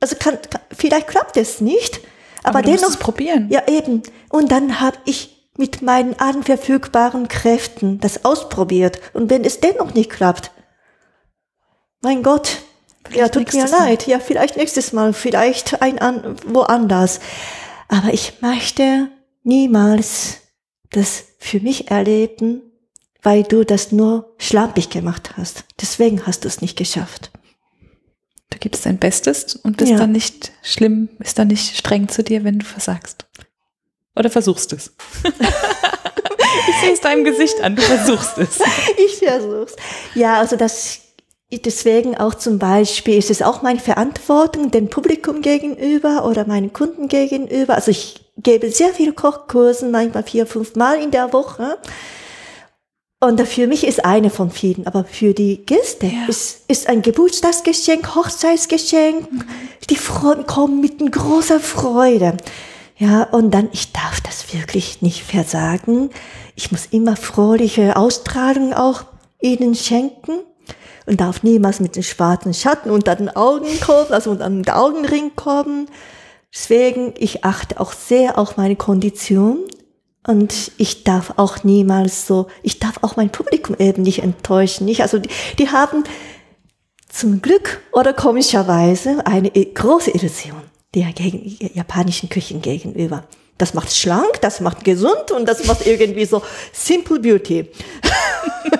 [0.00, 2.00] Also kann, kann, vielleicht klappt es nicht,
[2.42, 3.48] aber, aber dennoch probieren.
[3.50, 4.02] Ja eben.
[4.28, 9.00] Und dann habe ich mit meinen allen verfügbaren Kräften das ausprobiert.
[9.14, 10.50] Und wenn es dennoch nicht klappt,
[12.02, 12.58] mein Gott,
[13.04, 14.06] vielleicht ja, tut mir leid.
[14.06, 14.12] Mal.
[14.12, 17.20] Ja, vielleicht nächstes Mal, vielleicht ein an, woanders.
[17.88, 19.08] Aber ich möchte
[19.46, 20.38] niemals
[20.90, 22.62] das für mich erleben,
[23.22, 25.64] weil du das nur schlampig gemacht hast.
[25.80, 27.30] Deswegen hast du es nicht geschafft.
[28.50, 29.98] Du gibst dein Bestes und bist ja.
[29.98, 33.26] dann nicht schlimm, bist dann nicht streng zu dir, wenn du versagst.
[34.14, 34.94] Oder versuchst es?
[35.24, 38.58] ich sehe es deinem Gesicht an, du versuchst es.
[39.04, 39.74] ich versuch's.
[40.14, 41.00] Ja, also das
[41.52, 47.06] Deswegen auch zum Beispiel ist es auch meine Verantwortung dem Publikum gegenüber oder meinen Kunden
[47.06, 47.76] gegenüber.
[47.76, 51.78] Also ich gebe sehr viele Kochkursen, manchmal vier, fünf Mal in der Woche.
[53.18, 56.26] Und für mich ist eine von vielen, aber für die Gäste ja.
[56.28, 59.32] ist, ist ein Geburtstagsgeschenk, Hochzeitsgeschenk.
[59.32, 59.44] Mhm.
[59.88, 62.36] Die Freunde kommen mit großer Freude.
[62.98, 66.10] Ja, und dann, ich darf das wirklich nicht versagen.
[66.54, 69.04] Ich muss immer fröhliche Ausstrahlung auch
[69.40, 70.40] ihnen schenken
[71.06, 75.36] und darf niemals mit den schwarzen Schatten unter den Augen kommen, also unter den Augenring
[75.36, 75.88] kommen.
[76.56, 79.58] Deswegen, ich achte auch sehr auf meine Kondition
[80.26, 84.86] und ich darf auch niemals so, ich darf auch mein Publikum eben nicht enttäuschen.
[84.86, 85.02] Nicht?
[85.02, 85.28] Also die,
[85.58, 86.04] die haben
[87.10, 90.62] zum Glück oder komischerweise eine große Illusion
[90.94, 91.12] der
[91.74, 93.24] japanischen Küchen gegenüber.
[93.58, 96.40] Das macht schlank, das macht gesund und das macht irgendwie so
[96.72, 97.60] Simple Beauty.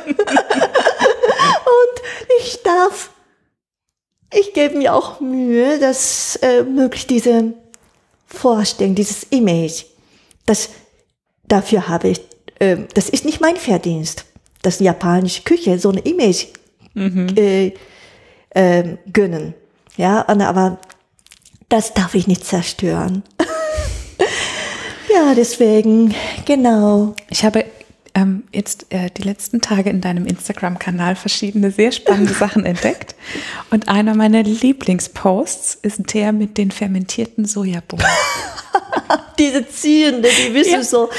[0.00, 0.32] und
[2.40, 3.10] ich darf,
[4.32, 7.52] ich gebe mir auch Mühe, dass äh, möglichst diese
[8.26, 9.84] Vorstellung, dieses Image,
[10.44, 10.70] das
[11.48, 12.20] dafür habe ich,
[12.58, 14.24] äh, das ist nicht mein Verdienst,
[14.62, 16.46] dass japanische Küche so eine Image
[16.96, 17.72] äh,
[18.50, 19.54] äh, gönnen.
[19.96, 20.78] Ja, und, aber
[21.68, 23.22] das darf ich nicht zerstören.
[25.14, 26.14] ja, deswegen,
[26.44, 27.14] genau.
[27.30, 27.64] Ich habe
[28.16, 33.14] ähm, jetzt äh, die letzten Tage in deinem Instagram-Kanal verschiedene sehr spannende Sachen entdeckt.
[33.70, 38.06] Und einer meiner Lieblingsposts ist der mit den fermentierten Sojabohnen.
[39.38, 40.82] Diese Ziehende, die wissen Ja.
[40.82, 41.10] so.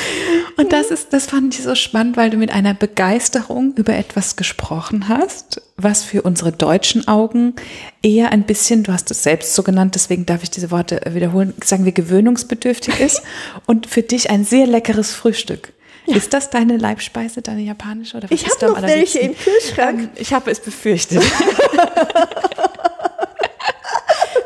[0.58, 4.36] Und das ist, das fand ich so spannend, weil du mit einer Begeisterung über etwas
[4.36, 7.54] gesprochen hast, was für unsere deutschen Augen
[8.02, 11.54] eher ein bisschen, du hast es selbst so genannt, deswegen darf ich diese Worte wiederholen,
[11.64, 13.22] sagen wir gewöhnungsbedürftig ist
[13.68, 15.74] und für dich ein sehr leckeres Frühstück.
[16.08, 18.18] Ist das deine Leibspeise, deine japanische?
[18.18, 20.00] Oder was Ich habe noch welche im Kühlschrank.
[20.00, 21.22] Ähm, Ich habe es befürchtet.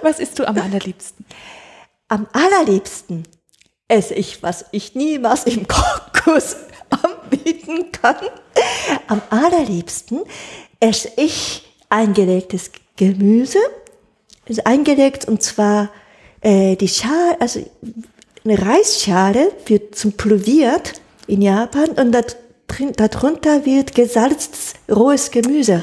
[0.01, 1.25] was isst du am allerliebsten?
[2.07, 3.25] Am allerliebsten
[3.87, 6.55] esse ich, was ich niemals im Kochkurs
[6.89, 8.15] anbieten kann.
[9.07, 10.21] Am allerliebsten
[10.79, 13.59] esse ich eingelegtes Gemüse.
[14.49, 15.91] Also eingelegt und zwar
[16.41, 17.63] äh, die Schale, also
[18.43, 20.99] eine Reisschale wird zum Ploviert
[21.31, 22.11] in Japan und
[22.97, 25.81] darunter wird gesalztes rohes Gemüse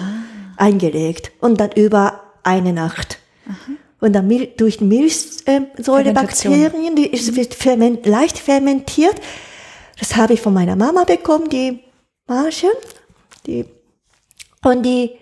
[0.58, 3.18] eingelegt und dann über eine Nacht.
[4.00, 9.16] Und dann Mil durch Milchsäurebakterien, die es wird ferment, leicht fermentiert.
[9.98, 11.80] Das habe ich von meiner Mama bekommen, die
[12.26, 12.68] Marschen.
[13.46, 13.64] Die,
[14.62, 15.12] und die,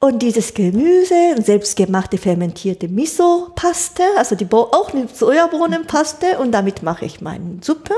[0.00, 7.20] und dieses Gemüse, selbstgemachte fermentierte Miso-Paste, also die, auch eine Sojabohnenpaste und damit mache ich
[7.20, 7.94] meine Suppe.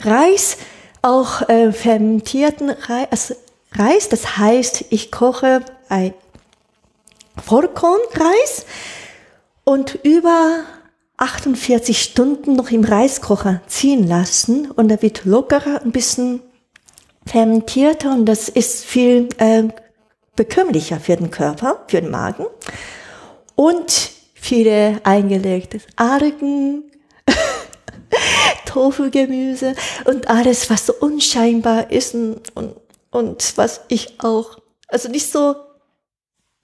[0.00, 0.58] Reis,
[1.02, 3.34] auch äh, fermentierten Reis, also
[3.72, 6.14] Reis, das heißt, ich koche ein
[7.44, 8.66] Vollkornreis
[9.64, 10.60] und über
[11.18, 16.40] 48 Stunden noch im Reiskocher ziehen lassen und er wird lockerer, ein bisschen
[17.26, 19.64] fermentierter und das ist viel äh,
[20.36, 22.46] bekömmlicher für den Körper, für den Magen
[23.54, 26.84] und viele eingelegtes Argen,
[28.68, 32.76] Tofu-Gemüse und alles, was so unscheinbar ist und, und,
[33.10, 34.58] und was ich auch,
[34.88, 35.56] also nicht so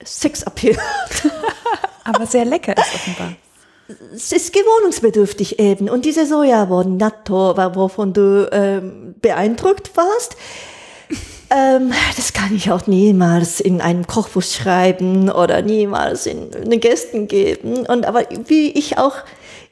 [0.03, 0.77] Sexappeal
[2.05, 3.33] Aber sehr lecker ist offenbar.
[4.13, 5.89] es ist gewohnungsbedürftig eben.
[5.89, 10.37] Und diese Sojabohnen, Natto, wovon du ähm, beeindruckt warst,
[11.49, 16.79] ähm, das kann ich auch niemals in einem Kochbuch schreiben oder niemals in, in den
[16.79, 17.85] Gästen geben.
[17.87, 19.15] Und aber wie ich auch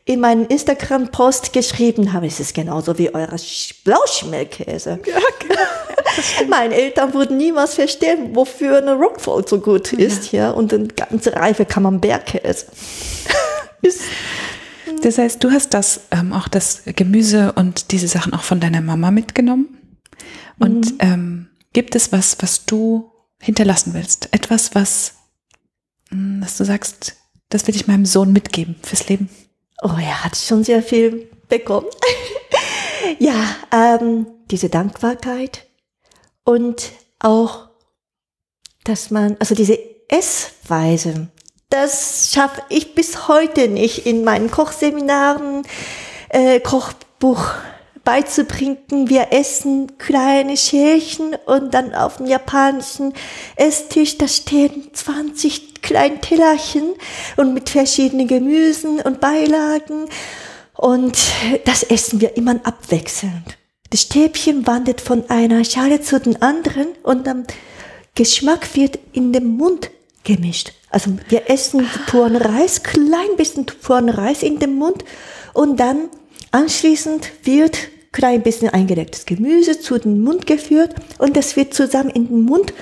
[0.05, 4.99] in meinen Instagram-Post geschrieben habe, ist es genauso wie euer Sch- Blauschimmelkäse.
[5.05, 5.17] Ja,
[6.49, 10.51] Meine Eltern würden niemals verstehen, wofür eine Rockfall so gut ist, ja.
[10.51, 12.65] Und eine ganze Reife Camembert-Käse.
[13.81, 14.01] ist
[15.01, 18.81] Das heißt, du hast das, ähm, auch das Gemüse und diese Sachen auch von deiner
[18.81, 19.97] Mama mitgenommen.
[20.59, 23.09] Und ähm, gibt es was, was du
[23.41, 24.29] hinterlassen willst?
[24.31, 25.15] Etwas, was,
[26.11, 27.15] mh, was du sagst,
[27.49, 29.29] das will ich meinem Sohn mitgeben fürs Leben?
[29.82, 31.88] Oh, er hat schon sehr viel bekommen.
[33.19, 35.65] ja, ähm, diese Dankbarkeit
[36.43, 37.69] und auch,
[38.84, 41.28] dass man, also diese Essweise,
[41.69, 45.63] das schaffe ich bis heute nicht in meinen Kochseminaren,
[46.30, 47.45] äh, Kochbuch
[48.03, 48.78] beizubringen.
[49.09, 53.13] Wir essen kleine Schälchen und dann auf dem japanischen
[53.55, 56.93] Esstisch, da stehen 20 kleine Tellerchen
[57.38, 60.05] und mit verschiedenen Gemüsen und Beilagen.
[60.75, 61.17] Und
[61.65, 63.57] das essen wir immer abwechselnd.
[63.91, 67.45] Das Stäbchen wandert von einer Schale zu den anderen und dann
[68.15, 69.91] Geschmack wird in dem Mund
[70.23, 70.71] gemischt.
[70.89, 75.03] Also wir essen puren Reis, klein bisschen puren Reis in dem Mund
[75.53, 76.09] und dann
[76.51, 77.77] anschließend wird
[78.11, 82.73] klein bisschen eingelegtes Gemüse zu den Mund geführt und das wird zusammen in den Mund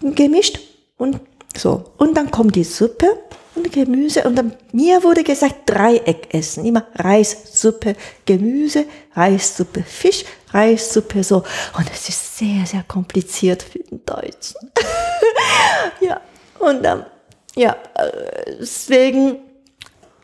[0.00, 0.58] gemischt
[0.96, 1.20] und
[1.56, 1.84] so.
[1.96, 3.06] Und dann kommt die Suppe
[3.54, 6.64] und Gemüse und dann, mir wurde gesagt Dreieck essen.
[6.64, 11.38] Immer Reis, Suppe, Gemüse, Reis, Suppe, Fisch, Reis, Suppe, so.
[11.76, 14.70] Und es ist sehr, sehr kompliziert für den Deutschen.
[16.00, 16.20] ja,
[16.58, 17.06] und dann,
[17.54, 19.38] ja, äh, deswegen,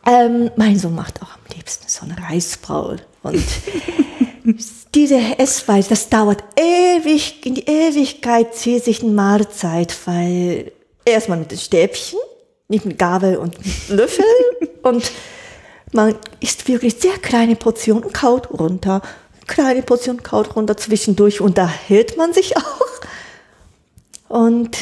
[0.05, 2.97] ähm, mein Sohn macht auch am liebsten so ein Reisbraul.
[3.23, 3.43] Und
[4.95, 10.71] diese Essweise, das dauert ewig, in die Ewigkeit zieht sich eine Mahlzeit, weil
[11.05, 12.19] erstmal mit den Stäbchen,
[12.67, 13.55] nicht mit Gabel und
[13.89, 14.25] Löffel
[14.83, 15.11] und
[15.93, 19.01] man isst wirklich sehr kleine Portionen und kaut runter.
[19.47, 22.87] kleine Portion kaut runter zwischendurch unterhält man sich auch.
[24.29, 24.77] Und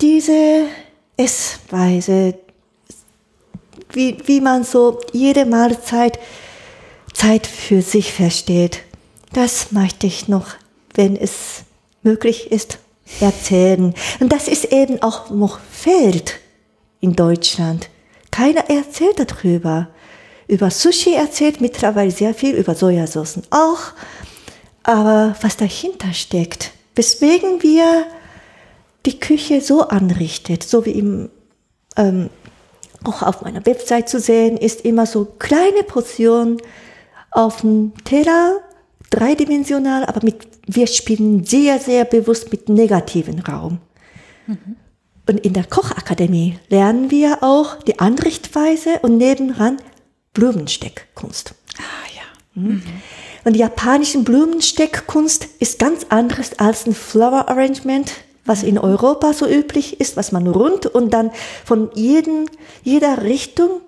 [0.00, 0.66] diese
[1.16, 2.34] Essweise,
[3.92, 6.18] wie, wie man so jede Mahlzeit
[7.12, 8.80] Zeit für sich versteht,
[9.32, 10.48] das möchte ich noch,
[10.94, 11.62] wenn es
[12.02, 12.78] möglich ist,
[13.20, 13.94] erzählen.
[14.20, 16.40] Und das ist eben auch noch fehlt
[17.00, 17.88] in Deutschland.
[18.30, 19.88] Keiner erzählt darüber.
[20.48, 23.92] Über Sushi erzählt mittlerweile sehr viel, über Sojasauce auch.
[24.82, 28.06] Aber was dahinter steckt, weswegen wir
[29.06, 31.30] die Küche so anrichtet, so wie im,
[31.96, 32.30] ähm,
[33.04, 36.58] auch auf meiner Website zu sehen, ist immer so kleine Portionen
[37.30, 38.58] auf dem Teller,
[39.10, 43.78] dreidimensional, aber mit, wir spielen sehr, sehr bewusst mit negativen Raum.
[44.46, 44.76] Mhm.
[45.26, 49.78] Und in der Kochakademie lernen wir auch die Anrichtweise und nebenan
[50.34, 51.54] Blumensteckkunst.
[51.78, 51.82] Ah
[52.14, 52.62] ja.
[52.62, 52.82] Mhm.
[53.44, 58.12] Und die japanische Blumensteckkunst ist ganz anderes als ein Flower Arrangement,
[58.44, 61.30] was in Europa so üblich ist, was man rund und dann
[61.64, 62.50] von jeden,
[62.82, 63.80] jeder Richtung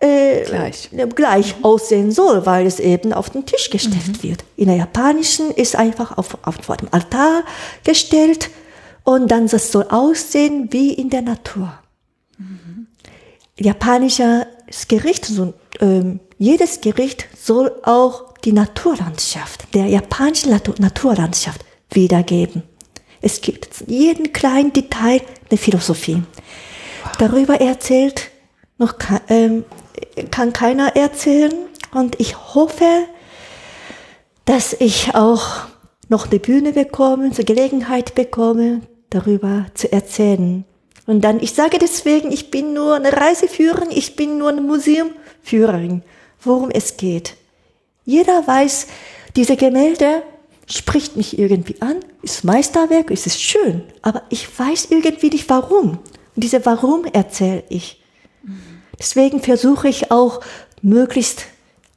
[0.00, 4.22] äh, gleich, gleich aussehen soll, weil es eben auf den Tisch gestellt mhm.
[4.22, 4.44] wird.
[4.56, 7.42] In der japanischen ist einfach auf, auf, vor dem Altar
[7.84, 8.50] gestellt
[9.04, 11.72] und dann das soll aussehen wie in der Natur.
[12.38, 12.86] Mhm.
[13.58, 22.62] Japanisches Gericht, so, ähm, jedes Gericht soll auch die Naturlandschaft, der japanischen Naturlandschaft wiedergeben.
[23.20, 26.22] Es gibt jeden kleinen Detail eine Philosophie.
[27.18, 28.30] Darüber erzählt
[28.78, 28.94] noch
[29.28, 29.64] ähm,
[30.30, 31.52] kann keiner erzählen
[31.92, 33.06] und ich hoffe,
[34.44, 35.66] dass ich auch
[36.08, 38.80] noch eine Bühne bekomme, eine Gelegenheit bekomme,
[39.10, 40.64] darüber zu erzählen.
[41.06, 46.02] Und dann, ich sage deswegen, ich bin nur eine Reiseführerin, ich bin nur eine Museumführerin,
[46.40, 47.34] worum es geht.
[48.04, 48.86] Jeder weiß,
[49.36, 50.22] diese Gemälde
[50.66, 55.98] spricht mich irgendwie an, ist Meisterwerk, ist es schön, aber ich weiß irgendwie nicht warum.
[56.38, 58.00] Und diese Warum erzähle ich.
[58.98, 60.40] Deswegen versuche ich auch
[60.82, 61.44] möglichst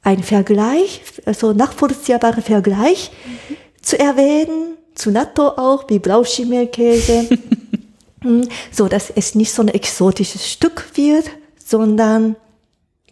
[0.02, 3.56] einen Vergleich, also nachvollziehbaren Vergleich mhm.
[3.80, 7.28] zu erwähnen, zu Natto auch, wie Blauschimmelkäse,
[8.20, 11.30] hm, so dass es nicht so ein exotisches Stück wird,
[11.64, 12.36] sondern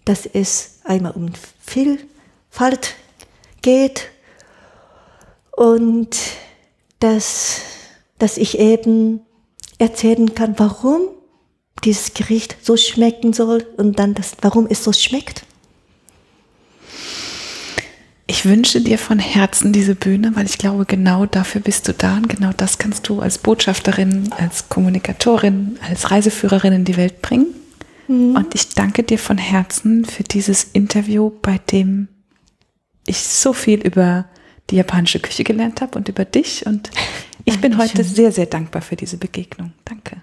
[0.04, 1.30] dass es einmal um
[1.64, 2.94] Vielfalt
[3.62, 4.08] geht
[5.52, 6.16] und
[6.98, 7.60] dass,
[8.18, 9.20] dass ich eben
[9.78, 11.02] erzählen kann, warum
[11.84, 15.44] dieses Gericht so schmecken soll und dann das, warum es so schmeckt.
[18.26, 22.16] Ich wünsche dir von Herzen diese Bühne, weil ich glaube, genau dafür bist du da
[22.16, 27.48] und genau das kannst du als Botschafterin, als Kommunikatorin, als Reiseführerin in die Welt bringen.
[28.06, 28.36] Mhm.
[28.36, 32.06] Und ich danke dir von Herzen für dieses Interview, bei dem
[33.04, 34.26] ich so viel über
[34.70, 36.66] die japanische Küche gelernt habe und über dich.
[36.66, 36.90] Und
[37.44, 39.72] ich bin heute sehr, sehr dankbar für diese Begegnung.
[39.84, 40.22] Danke.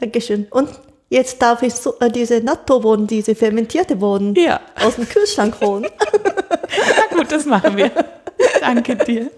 [0.00, 0.46] Dankeschön.
[0.50, 0.68] Und
[1.08, 4.60] jetzt darf ich so, äh, diese Natto-Bohnen, diese fermentierte Bohnen ja.
[4.80, 5.86] aus dem Kühlschrank holen.
[6.12, 7.90] Na gut, das machen wir.
[8.60, 9.30] Danke dir.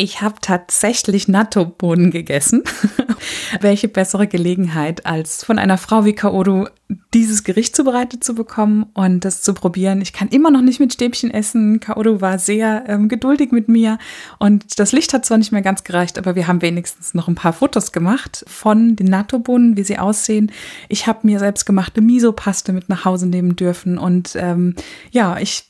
[0.00, 2.62] Ich habe tatsächlich Natto-Bohnen gegessen.
[3.60, 6.66] Welche bessere Gelegenheit, als von einer Frau wie Kaoru
[7.12, 10.00] dieses Gericht zubereitet zu bekommen und das zu probieren.
[10.00, 11.80] Ich kann immer noch nicht mit Stäbchen essen.
[11.80, 13.98] Kaoru war sehr ähm, geduldig mit mir
[14.38, 17.34] und das Licht hat zwar nicht mehr ganz gereicht, aber wir haben wenigstens noch ein
[17.34, 20.50] paar Fotos gemacht von den Natto-Bohnen, wie sie aussehen.
[20.88, 24.74] Ich habe mir selbst gemachte Miso-Paste mit nach Hause nehmen dürfen und ähm,
[25.10, 25.68] ja, ich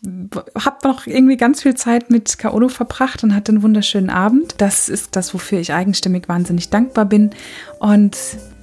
[0.55, 4.18] habe noch irgendwie ganz viel Zeit mit Kaoru verbracht und hatte einen wunderschönen Abend.
[4.59, 7.31] Das ist das, wofür ich eigenstimmig wahnsinnig dankbar bin
[7.79, 8.16] und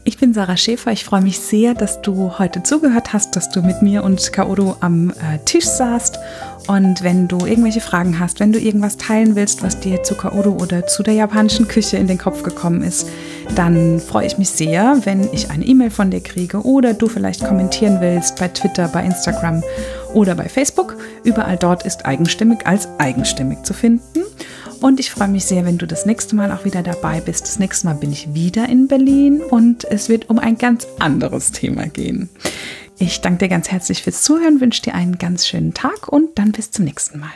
[0.08, 0.92] ich bin Sarah Schäfer.
[0.92, 4.76] Ich freue mich sehr, dass du heute zugehört hast, dass du mit mir und Kaoru
[4.80, 6.20] am äh, Tisch saßt.
[6.68, 10.62] Und wenn du irgendwelche Fragen hast, wenn du irgendwas teilen willst, was dir zu Kaoru
[10.62, 13.08] oder zu der japanischen Küche in den Kopf gekommen ist,
[13.56, 17.44] dann freue ich mich sehr, wenn ich eine E-Mail von dir kriege oder du vielleicht
[17.44, 19.64] kommentieren willst bei Twitter, bei Instagram
[20.14, 20.98] oder bei Facebook.
[21.24, 24.22] Überall dort ist eigenstimmig als eigenstimmig zu finden.
[24.82, 27.44] Und ich freue mich sehr, wenn du das nächste Mal auch wieder dabei bist.
[27.44, 31.52] Das nächste Mal bin ich wieder in Berlin und es wird um ein ganz anderes
[31.52, 32.30] Thema gehen.
[32.98, 36.52] Ich danke dir ganz herzlich fürs Zuhören, wünsche dir einen ganz schönen Tag und dann
[36.52, 37.32] bis zum nächsten Mal.